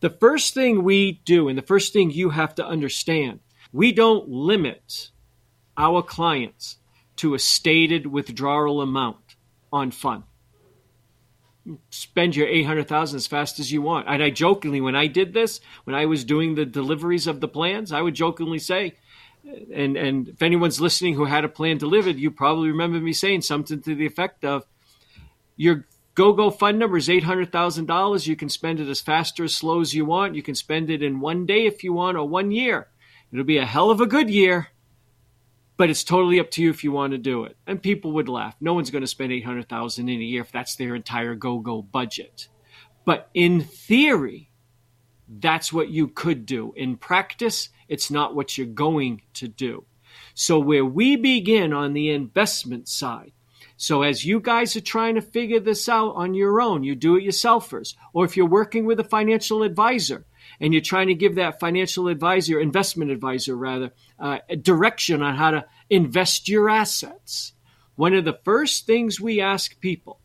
[0.00, 3.40] The first thing we do and the first thing you have to understand,
[3.72, 5.12] we don't limit
[5.78, 6.76] our clients
[7.16, 9.36] to a stated withdrawal amount
[9.72, 10.24] on fund
[11.90, 14.06] spend your 800,000 as fast as you want.
[14.08, 17.48] And I jokingly, when I did this, when I was doing the deliveries of the
[17.48, 18.94] plans, I would jokingly say,
[19.72, 23.42] and, and if anyone's listening who had a plan delivered, you probably remember me saying
[23.42, 24.64] something to the effect of,
[25.56, 28.26] your go-go fun number is $800,000.
[28.26, 30.34] You can spend it as fast or as slow as you want.
[30.34, 32.88] You can spend it in one day if you want or one year.
[33.32, 34.68] It'll be a hell of a good year
[35.76, 37.56] but it's totally up to you if you want to do it.
[37.66, 38.56] And people would laugh.
[38.60, 42.48] No one's going to spend 800,000 in a year if that's their entire go-go budget.
[43.04, 44.50] But in theory,
[45.28, 46.72] that's what you could do.
[46.76, 49.84] In practice, it's not what you're going to do.
[50.34, 53.32] So where we begin on the investment side,
[53.76, 57.16] so as you guys are trying to figure this out on your own, you do
[57.16, 60.24] it yourselfers, or if you're working with a financial advisor,
[60.60, 65.50] and you're trying to give that financial advisor, investment advisor rather, uh, direction on how
[65.50, 67.52] to invest your assets.
[67.94, 70.20] One of the first things we ask people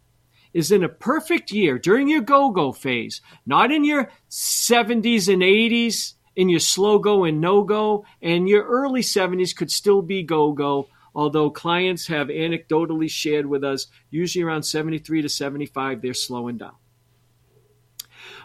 [0.54, 5.42] is in a perfect year during your go go phase, not in your 70s and
[5.42, 10.24] 80s, in your slow go and no go, and your early 70s could still be
[10.24, 16.14] go go, although clients have anecdotally shared with us, usually around 73 to 75, they're
[16.14, 16.76] slowing down.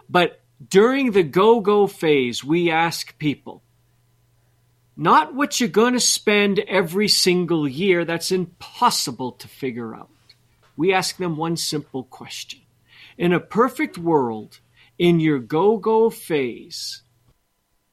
[0.09, 3.63] But during the go go phase, we ask people
[4.97, 8.05] not what you're going to spend every single year.
[8.05, 10.09] That's impossible to figure out.
[10.77, 12.61] We ask them one simple question.
[13.19, 14.61] In a perfect world,
[14.99, 17.03] in your go go phase,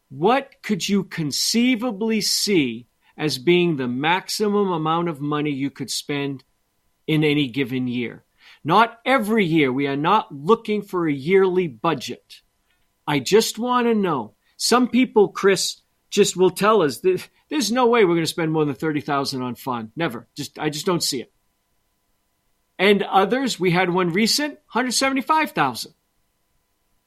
[0.10, 2.88] what could you conceivably see
[3.18, 6.44] as being the maximum amount of money you could spend
[7.06, 8.24] in any given year?
[8.64, 9.74] Not every year.
[9.74, 12.42] We are not looking for a yearly budget.
[13.08, 14.36] I just want to know.
[14.58, 18.52] Some people, Chris, just will tell us that there's no way we're going to spend
[18.52, 19.92] more than 30,000 on fun.
[19.96, 20.28] Never.
[20.36, 21.32] Just I just don't see it.
[22.80, 25.94] And others, we had one recent, 175,000.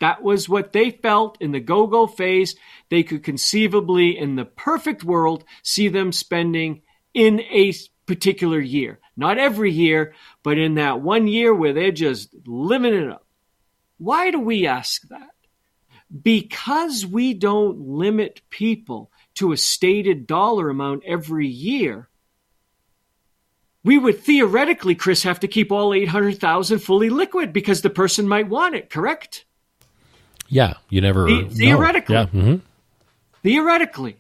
[0.01, 2.57] That was what they felt in the go-go phase
[2.91, 6.83] they could conceivably in the perfect world see them spending
[7.15, 7.73] in a
[8.05, 9.01] particular year.
[9.17, 13.27] Not every year, but in that one year where they're just living it up.
[13.99, 15.31] Why do we ask that?
[16.23, 22.09] Because we don't limit people to a stated dollar amount every year,
[23.85, 28.49] we would theoretically, Chris, have to keep all 800,000 fully liquid because the person might
[28.49, 29.45] want it, correct?
[30.49, 32.15] Yeah, you never the- theoretically.
[32.15, 32.27] Yeah.
[32.27, 32.57] Mm-hmm.
[33.43, 34.17] Theoretically.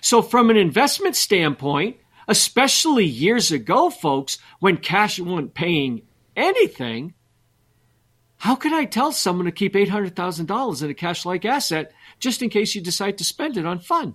[0.00, 1.96] So from an investment standpoint,
[2.28, 6.02] especially years ago, folks, when cash wasn't paying
[6.34, 7.14] anything,
[8.38, 12.50] how can I tell someone to keep $800,000 in a cash like asset just in
[12.50, 14.14] case you decide to spend it on fun?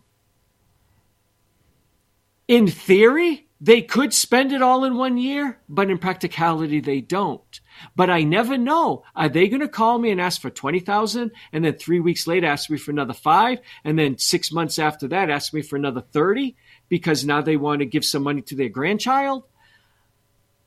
[2.48, 7.62] In theory, they could spend it all in one year, but in practicality, they don't.
[7.96, 9.04] But I never know.
[9.16, 12.48] Are they going to call me and ask for 20,000 and then 3 weeks later
[12.48, 16.02] ask me for another 5 and then 6 months after that ask me for another
[16.02, 16.56] 30
[16.90, 19.44] because now they want to give some money to their grandchild?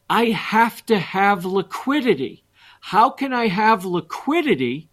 [0.09, 2.44] I have to have liquidity
[2.89, 4.91] how can I have liquidity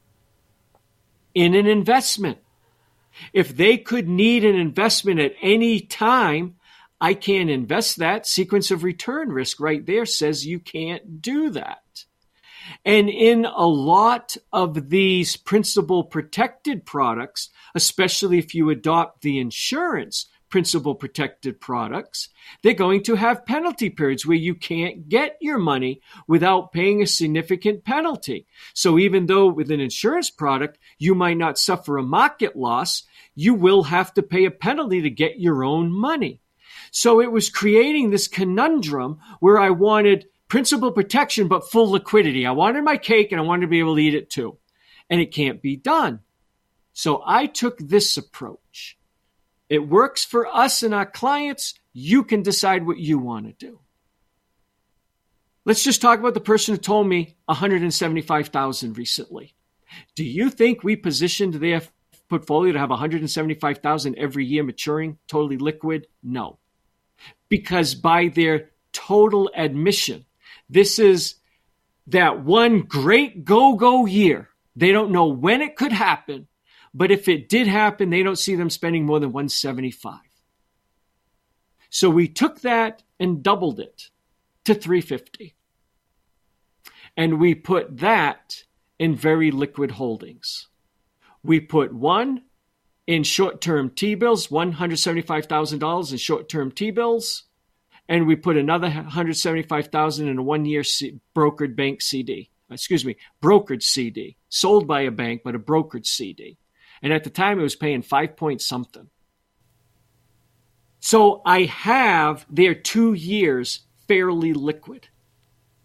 [1.34, 2.38] in an investment?
[3.34, 6.56] If they could need an investment at any time,
[7.02, 8.26] I can't invest that.
[8.26, 12.06] Sequence of return risk right there says you can't do that.
[12.86, 20.28] And in a lot of these principal protected products, especially if you adopt the insurance
[20.52, 22.30] principal protected products,
[22.62, 27.08] they're going to have penalty periods where you can't get your money without paying a
[27.08, 28.46] significant penalty.
[28.74, 33.04] So even though with an insurance product, you might not suffer a market loss,
[33.34, 36.42] you will have to pay a penalty to get your own money.
[36.92, 42.46] So it was creating this conundrum where I wanted principal protection but full liquidity.
[42.46, 44.58] I wanted my cake and I wanted to be able to eat it too.
[45.10, 46.20] And it can't be done.
[46.94, 48.98] So I took this approach.
[49.72, 51.76] It works for us and our clients.
[51.94, 53.80] You can decide what you want to do.
[55.64, 59.56] Let's just talk about the person who told me 175,000 recently.
[60.14, 61.84] Do you think we positioned their
[62.28, 66.08] portfolio to have 175,000 every year maturing, totally liquid?
[66.22, 66.60] No.
[67.48, 70.26] Because by their total admission,
[70.70, 71.36] this is
[72.08, 74.50] that one great go-go year.
[74.76, 76.48] They don't know when it could happen,
[76.94, 80.20] but if it did happen, they don't see them spending more than 175.
[81.90, 84.10] So we took that and doubled it
[84.66, 85.56] to 350.
[87.18, 88.64] And we put that
[88.98, 90.68] in very liquid holdings.
[91.44, 92.44] We put one
[93.08, 97.44] in short-term T-bills, $175,000 in short-term T-bills,
[98.08, 102.50] and we put another 175,000 in a one-year C- brokered bank CD.
[102.70, 106.58] Excuse me, brokered CD, sold by a bank but a brokered CD.
[107.02, 109.10] And at the time it was paying 5 point something.
[111.00, 115.08] So I have their 2 years fairly liquid.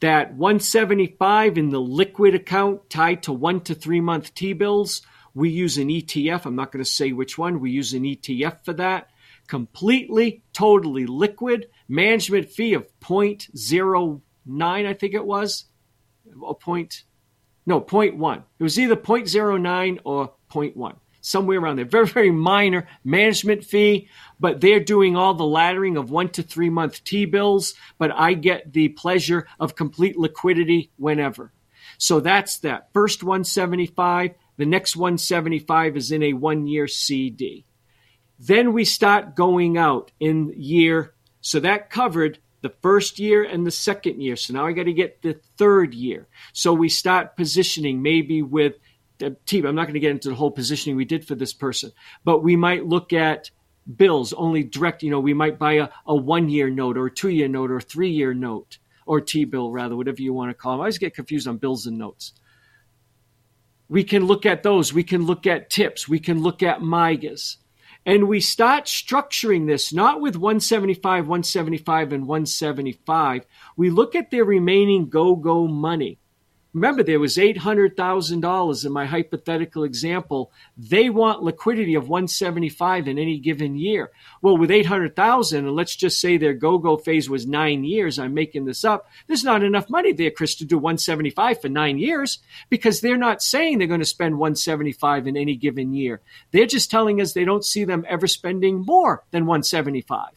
[0.01, 5.02] That 175 in the liquid account tied to 1 to 3 month T-bills
[5.36, 6.47] we use an ETF.
[6.47, 7.60] I'm not going to say which one.
[7.60, 9.10] We use an ETF for that.
[9.47, 11.68] Completely, totally liquid.
[11.88, 14.22] Management fee of 0.09,
[14.86, 15.66] I think it was.
[16.43, 17.05] A point,
[17.66, 18.44] no, 0.1.
[18.59, 20.97] It was either 0.09 or 0.1
[21.27, 21.85] somewhere around there.
[21.85, 24.09] Very, very minor management fee,
[24.39, 28.35] but they're doing all the laddering of one to three month T bills, but I
[28.35, 31.53] get the pleasure of complete liquidity whenever.
[31.98, 32.93] So that's that.
[32.93, 37.65] First 175, the next 175 is in a one year CD.
[38.39, 41.15] Then we start going out in year.
[41.40, 44.36] So that covered the first year and the second year.
[44.36, 46.28] So now I got to get the third year.
[46.53, 48.74] So we start positioning maybe with
[49.22, 49.64] Uh, team.
[49.64, 51.93] I'm not going to get into the whole positioning we did for this person,
[52.24, 53.51] but we might look at
[53.97, 55.02] bills only direct.
[55.02, 57.70] You know, we might buy a, a one year note or a two year note
[57.70, 60.80] or a three year note or T bill, rather, whatever you want to call them.
[60.80, 62.32] I always get confused on bills and notes
[63.88, 64.93] we can look at those.
[64.93, 66.09] We can look at tips.
[66.09, 67.56] We can look at MYGAs.
[68.05, 73.47] And we start structuring this not with 175, 175, and 175.
[73.76, 76.18] We look at their remaining go go money.
[76.77, 80.53] Remember, there was $800,000 in my hypothetical example.
[80.77, 84.11] They want liquidity of 175 in any given year.
[84.43, 88.66] Well, with 800,000, and let's just say their go-go phase was nine years, I'm making
[88.66, 89.09] this up.
[89.27, 93.40] There's not enough money there, Chris, to do 175 for nine years because they're not
[93.40, 96.20] saying they're going to spend 175 in any given year.
[96.51, 100.28] They're just telling us they don't see them ever spending more than 175.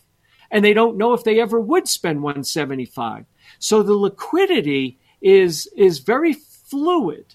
[0.51, 3.25] And they don't know if they ever would spend 175.
[3.59, 7.25] So the liquidity is is very fluid.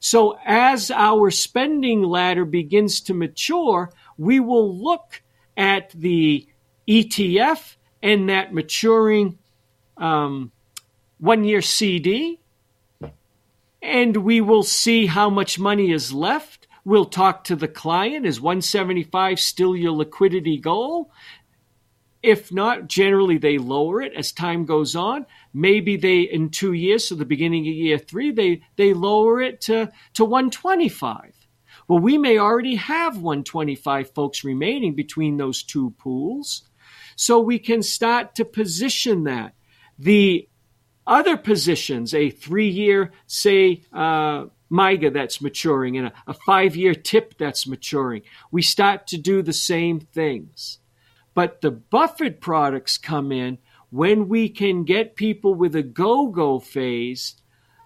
[0.00, 5.22] So as our spending ladder begins to mature, we will look
[5.56, 6.46] at the
[6.86, 9.38] ETF and that maturing
[9.96, 10.52] um,
[11.18, 12.38] one year CD,
[13.80, 16.66] and we will see how much money is left.
[16.84, 18.26] We'll talk to the client.
[18.26, 21.10] Is 175 still your liquidity goal?
[22.24, 25.26] If not, generally they lower it as time goes on.
[25.52, 29.60] Maybe they, in two years, so the beginning of year three, they, they lower it
[29.62, 31.34] to, to 125.
[31.86, 36.62] Well, we may already have 125 folks remaining between those two pools.
[37.14, 39.52] So we can start to position that.
[39.98, 40.48] The
[41.06, 46.94] other positions, a three year, say, uh, MYGA that's maturing and a, a five year
[46.94, 50.78] tip that's maturing, we start to do the same things.
[51.34, 53.58] But the buffered products come in
[53.90, 57.36] when we can get people with a go go phase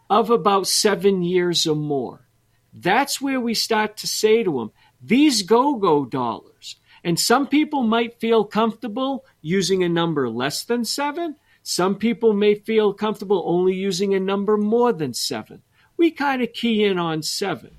[0.08, 2.26] of about seven years or more.
[2.72, 4.72] That's where we start to say to them,
[5.02, 6.76] these go go dollars.
[7.04, 11.36] And some people might feel comfortable using a number less than seven.
[11.62, 15.62] Some people may feel comfortable only using a number more than seven.
[15.96, 17.76] We kind of key in on seven.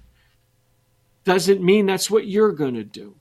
[1.23, 3.18] Doesn't mean that's what you're going to do.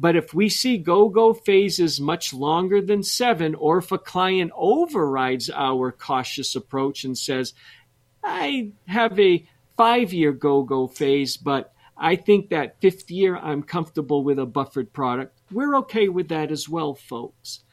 [0.00, 4.52] But if we see go go phases much longer than seven, or if a client
[4.54, 7.52] overrides our cautious approach and says,
[8.22, 9.44] I have a
[9.76, 14.46] five year go go phase, but I think that fifth year I'm comfortable with a
[14.46, 17.64] buffered product, we're okay with that as well, folks.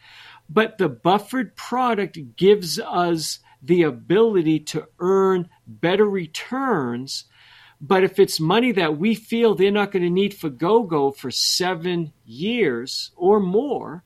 [0.50, 7.26] But the buffered product gives us the ability to earn better returns
[7.82, 11.32] but if it's money that we feel they're not going to need for GoGo for
[11.32, 14.04] seven years or more,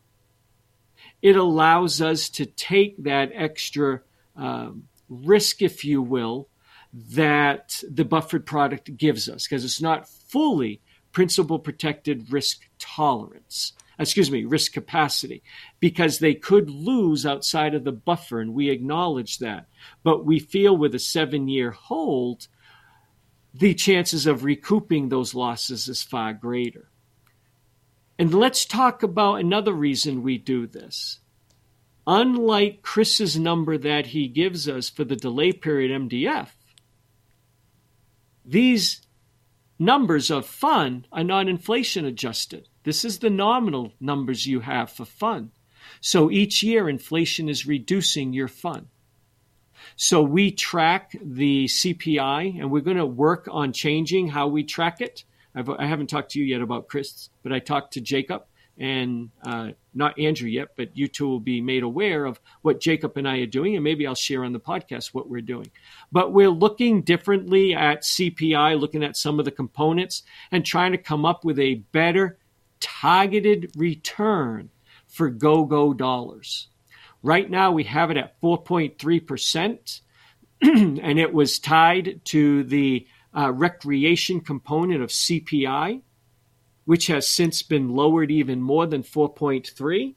[1.22, 4.02] it allows us to take that extra
[4.36, 6.48] um, risk, if you will,
[6.94, 10.82] that the buffered product gives us because it's not fully
[11.12, 13.74] principal protected risk tolerance.
[14.00, 15.44] Excuse me, risk capacity,
[15.82, 19.66] because they could lose outside of the buffer, and we acknowledge that.
[20.04, 22.48] But we feel with a seven year hold,
[23.60, 26.90] the chances of recouping those losses is far greater.
[28.18, 31.20] And let's talk about another reason we do this.
[32.08, 36.48] Unlike Chris's number that he gives us for the delay period MDF,
[38.46, 39.02] these
[39.78, 42.70] numbers of fun are not inflation adjusted.
[42.84, 45.52] This is the nominal numbers you have for fun.
[46.00, 48.88] So each year, inflation is reducing your fund.
[50.02, 55.02] So we track the CPI, and we're going to work on changing how we track
[55.02, 55.26] it.
[55.54, 58.46] I've, I have not talked to you yet about Chris, but I talked to Jacob
[58.78, 63.18] and uh, not Andrew yet, but you two will be made aware of what Jacob
[63.18, 65.70] and I are doing, and maybe I'll share on the podcast what we're doing.
[66.14, 70.98] But we're looking differently at CPI, looking at some of the components, and trying to
[70.98, 72.38] come up with a better
[72.80, 74.70] targeted return
[75.08, 76.70] for go go dollars.
[77.22, 80.02] Right now, we have it at 4.3%,
[80.62, 86.02] and it was tied to the uh, recreation component of CPI,
[86.86, 90.16] which has since been lowered even more than 4.3.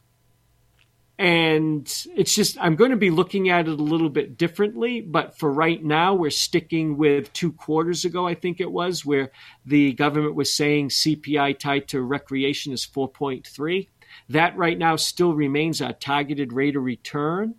[1.18, 5.00] And it's just, I'm going to be looking at it a little bit differently.
[5.00, 9.30] But for right now, we're sticking with two quarters ago, I think it was, where
[9.66, 13.88] the government was saying CPI tied to recreation is 4.3.
[14.28, 17.56] That right now still remains our targeted rate of return.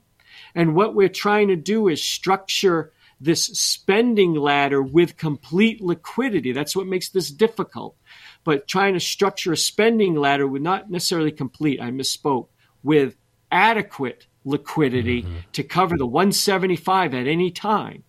[0.56, 6.52] And what we're trying to do is structure this spending ladder with complete liquidity.
[6.52, 7.95] That's what makes this difficult.
[8.44, 12.48] But trying to structure a spending ladder with not necessarily complete, I misspoke,
[12.84, 13.15] with
[13.52, 15.38] adequate liquidity mm-hmm.
[15.53, 18.03] to cover the 175 at any time,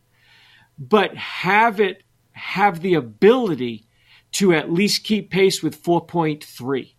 [0.79, 2.03] but have it
[2.33, 3.87] have the ability
[4.33, 6.94] to at least keep pace with 4.3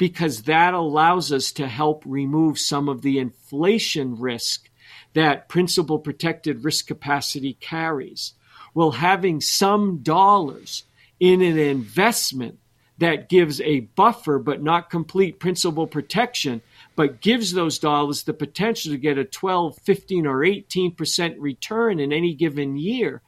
[0.00, 4.70] because that allows us to help remove some of the inflation risk
[5.12, 8.32] that principal protected risk capacity carries.
[8.72, 10.84] Well, having some dollars
[11.20, 12.58] in an investment
[12.96, 16.62] that gives a buffer but not complete principal protection,
[16.96, 22.10] but gives those dollars the potential to get a 12, 15, or 18% return in
[22.10, 23.20] any given year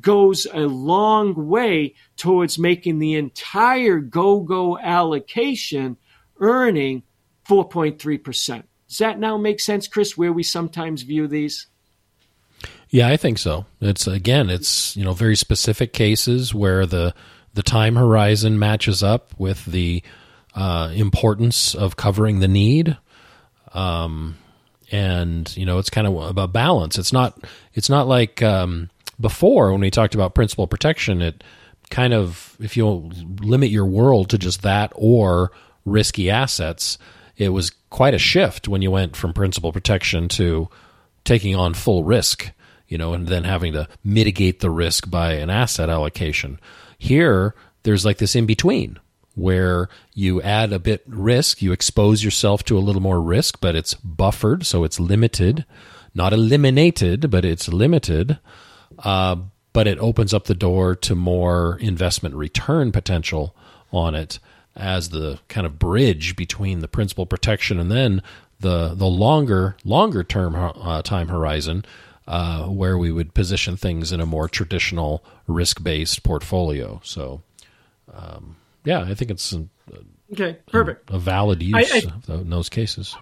[0.00, 5.96] goes a long way towards making the entire go go allocation
[6.40, 7.02] earning
[7.48, 8.62] 4.3%.
[8.88, 11.66] Does that now make sense, Chris, where we sometimes view these?
[12.90, 13.66] Yeah, I think so.
[13.80, 17.14] It's again, it's you know very specific cases where the
[17.52, 20.02] the time horizon matches up with the
[20.54, 22.96] uh, importance of covering the need,
[23.74, 24.36] um,
[24.90, 26.98] and you know it's kind of about balance.
[26.98, 27.38] It's not
[27.74, 28.88] it's not like um,
[29.20, 31.20] before when we talked about principal protection.
[31.20, 31.44] It
[31.90, 33.10] kind of if you
[33.40, 35.52] limit your world to just that or
[35.88, 36.98] risky assets,
[37.36, 40.68] it was quite a shift when you went from principal protection to
[41.24, 42.50] taking on full risk,
[42.88, 46.58] you know, and then having to mitigate the risk by an asset allocation.
[46.98, 48.98] Here, there's like this in between
[49.34, 53.76] where you add a bit risk, you expose yourself to a little more risk, but
[53.76, 55.64] it's buffered, so it's limited,
[56.12, 58.38] not eliminated, but it's limited.
[58.98, 59.36] Uh,
[59.72, 63.54] but it opens up the door to more investment return potential
[63.92, 64.40] on it
[64.76, 68.22] as the kind of bridge between the principal protection and then
[68.60, 71.84] the the longer longer term uh, time horizon
[72.28, 77.00] uh, where we would position things in a more traditional risk based portfolio.
[77.02, 77.40] So,
[78.12, 79.66] um, yeah, I think it's a,
[80.32, 83.16] okay, perfect, a, a valid use I, I, in those cases.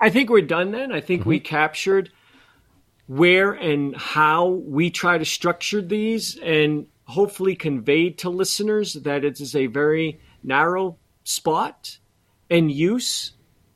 [0.00, 0.90] I think we're done then.
[0.90, 1.30] I think mm-hmm.
[1.30, 2.10] we captured
[3.06, 9.40] where and how we try to structure these and hopefully conveyed to listeners that it
[9.40, 11.98] is a very narrow spot
[12.48, 13.32] and use.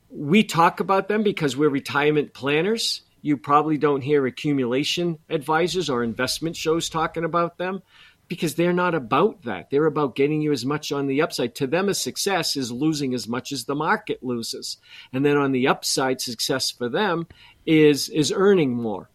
[0.09, 3.01] We talk about them because we're retirement planners.
[3.21, 7.81] You probably don't hear accumulation advisors or investment shows talking about them
[8.27, 9.69] because they're not about that.
[9.69, 11.55] They're about getting you as much on the upside.
[11.55, 14.77] To them, a success is losing as much as the market loses.
[15.13, 17.27] And then on the upside, success for them
[17.65, 19.09] is, is earning more.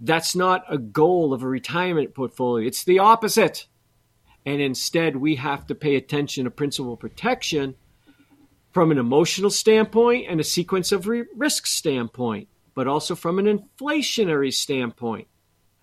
[0.00, 2.66] That's not a goal of a retirement portfolio.
[2.66, 3.66] It's the opposite.
[4.46, 7.74] And instead, we have to pay attention to principal protection
[8.72, 13.46] from an emotional standpoint and a sequence of re- risk standpoint, but also from an
[13.46, 15.26] inflationary standpoint.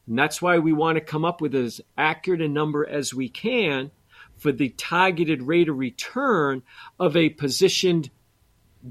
[0.07, 3.29] And that's why we want to come up with as accurate a number as we
[3.29, 3.91] can
[4.37, 6.63] for the targeted rate of return
[6.99, 8.09] of a positioned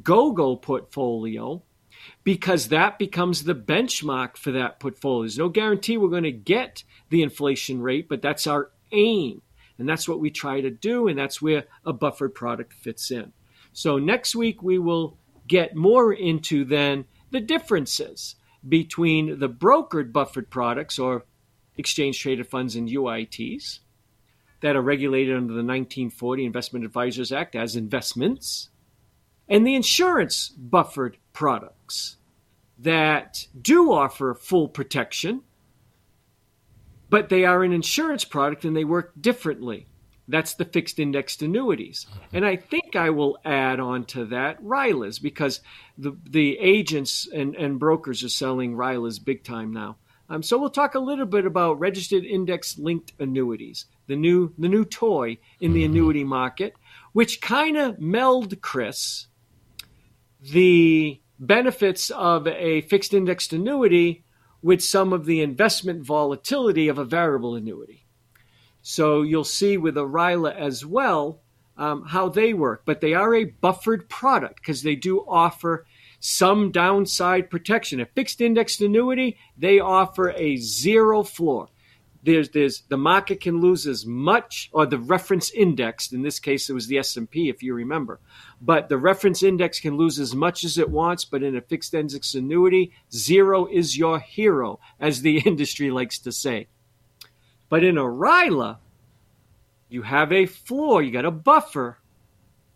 [0.02, 1.62] go go portfolio
[2.24, 5.22] because that becomes the benchmark for that portfolio.
[5.22, 9.42] There's no guarantee we're going to get the inflation rate, but that's our aim.
[9.82, 13.32] And that's what we try to do, and that's where a buffered product fits in.
[13.72, 15.18] So next week we will
[15.48, 18.36] get more into then the differences
[18.68, 21.24] between the brokered buffered products or
[21.76, 23.80] exchange traded funds and UITs
[24.60, 28.68] that are regulated under the 1940 Investment Advisors Act as investments
[29.48, 32.18] and the insurance buffered products
[32.78, 35.42] that do offer full protection
[37.12, 39.86] but they are an insurance product and they work differently
[40.28, 42.06] That's the fixed indexed annuities.
[42.32, 45.60] And I think I will add on to that RILAs because
[45.98, 49.98] the, the agents and, and brokers are selling RILAs big time now.
[50.30, 54.68] Um, so we'll talk a little bit about registered index linked annuities, the new the
[54.68, 56.72] new toy in the annuity market,
[57.12, 59.26] which kind of meld, Chris,
[60.40, 64.24] the benefits of a fixed indexed annuity
[64.62, 68.06] with some of the investment volatility of a variable annuity.
[68.80, 70.06] So you'll see with a
[70.46, 71.40] as well
[71.76, 75.86] um, how they work, but they are a buffered product because they do offer
[76.20, 78.00] some downside protection.
[78.00, 81.68] A fixed indexed annuity, they offer a zero floor.
[82.24, 86.12] There's, there's the market can lose as much, or the reference index.
[86.12, 88.20] In this case, it was the S and P, if you remember.
[88.60, 91.24] But the reference index can lose as much as it wants.
[91.24, 96.30] But in a fixed index annuity, zero is your hero, as the industry likes to
[96.30, 96.68] say.
[97.68, 98.78] But in a RILA,
[99.88, 101.98] you have a floor, you got a buffer,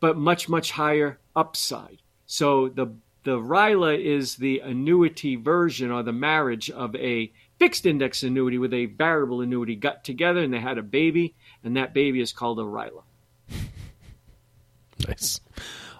[0.01, 2.03] but much much higher upside.
[2.27, 8.23] So the the RILA is the annuity version or the marriage of a fixed index
[8.23, 11.35] annuity with a variable annuity got together and they had a baby,
[11.65, 13.03] and that baby is called a RILA.
[15.07, 15.41] Nice.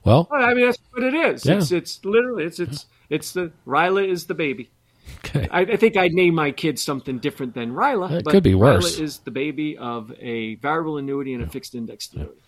[0.05, 1.45] Well, I mean that's what it is.
[1.45, 1.57] Yeah.
[1.57, 4.71] It's it's literally it's it's it's the RILA is the baby.
[5.19, 5.49] Okay.
[5.51, 8.21] I, I, think I'd name my kid something different than RILA.
[8.21, 8.97] It could be worse.
[8.97, 12.41] RILA is the baby of a variable annuity and a fixed index annuity.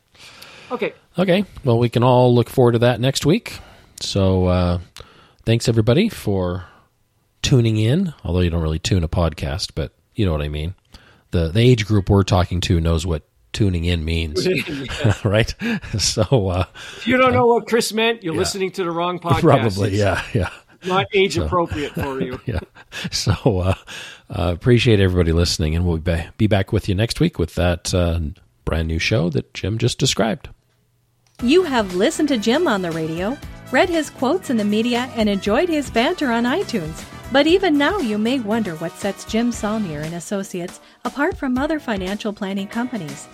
[0.70, 0.94] Okay.
[1.18, 1.44] Okay.
[1.64, 3.58] Well, we can all look forward to that next week.
[4.00, 4.78] So uh,
[5.44, 6.66] thanks everybody for
[7.42, 8.14] tuning in.
[8.24, 10.74] Although you don't really tune a podcast, but you know what I mean.
[11.30, 14.46] The the age group we're talking to knows what tuning in means,
[15.24, 15.54] right?
[15.98, 16.64] So uh,
[16.96, 18.40] if you don't know what Chris meant, you're yeah.
[18.40, 19.40] listening to the wrong podcast.
[19.40, 20.50] Probably, it's yeah, yeah.
[20.86, 22.40] Not age so, appropriate for you.
[22.46, 22.60] Yeah.
[23.10, 23.74] So uh,
[24.30, 27.92] uh, appreciate everybody listening, and we'll be, be back with you next week with that
[27.92, 28.20] uh,
[28.64, 30.48] brand new show that Jim just described.
[31.42, 33.36] You have listened to Jim on the radio
[33.72, 37.04] read his quotes in the media, and enjoyed his banter on iTunes.
[37.30, 41.78] But even now, you may wonder what sets Jim Saulnier and Associates apart from other
[41.78, 43.28] financial planning companies.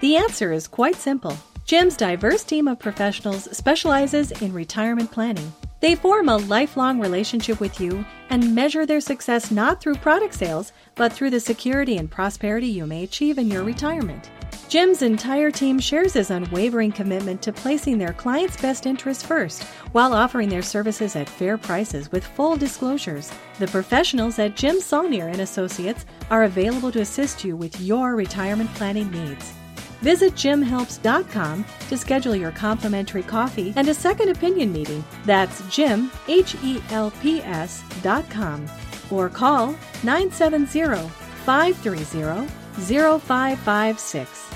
[0.00, 1.36] The answer is quite simple.
[1.64, 5.52] Jim's diverse team of professionals specializes in retirement planning.
[5.78, 10.72] They form a lifelong relationship with you and measure their success not through product sales,
[10.96, 14.30] but through the security and prosperity you may achieve in your retirement.
[14.68, 19.62] Jim's entire team shares his unwavering commitment to placing their clients' best interests first
[19.92, 23.32] while offering their services at fair prices with full disclosures.
[23.60, 28.72] The professionals at Jim Saulnier and Associates are available to assist you with your retirement
[28.74, 29.52] planning needs.
[30.00, 35.04] Visit jimhelps.com to schedule your complimentary coffee and a second opinion meeting.
[35.24, 38.66] That's jim, H-E-L-P-S dot com.
[39.10, 41.08] Or call 970
[41.44, 44.55] 530 0556.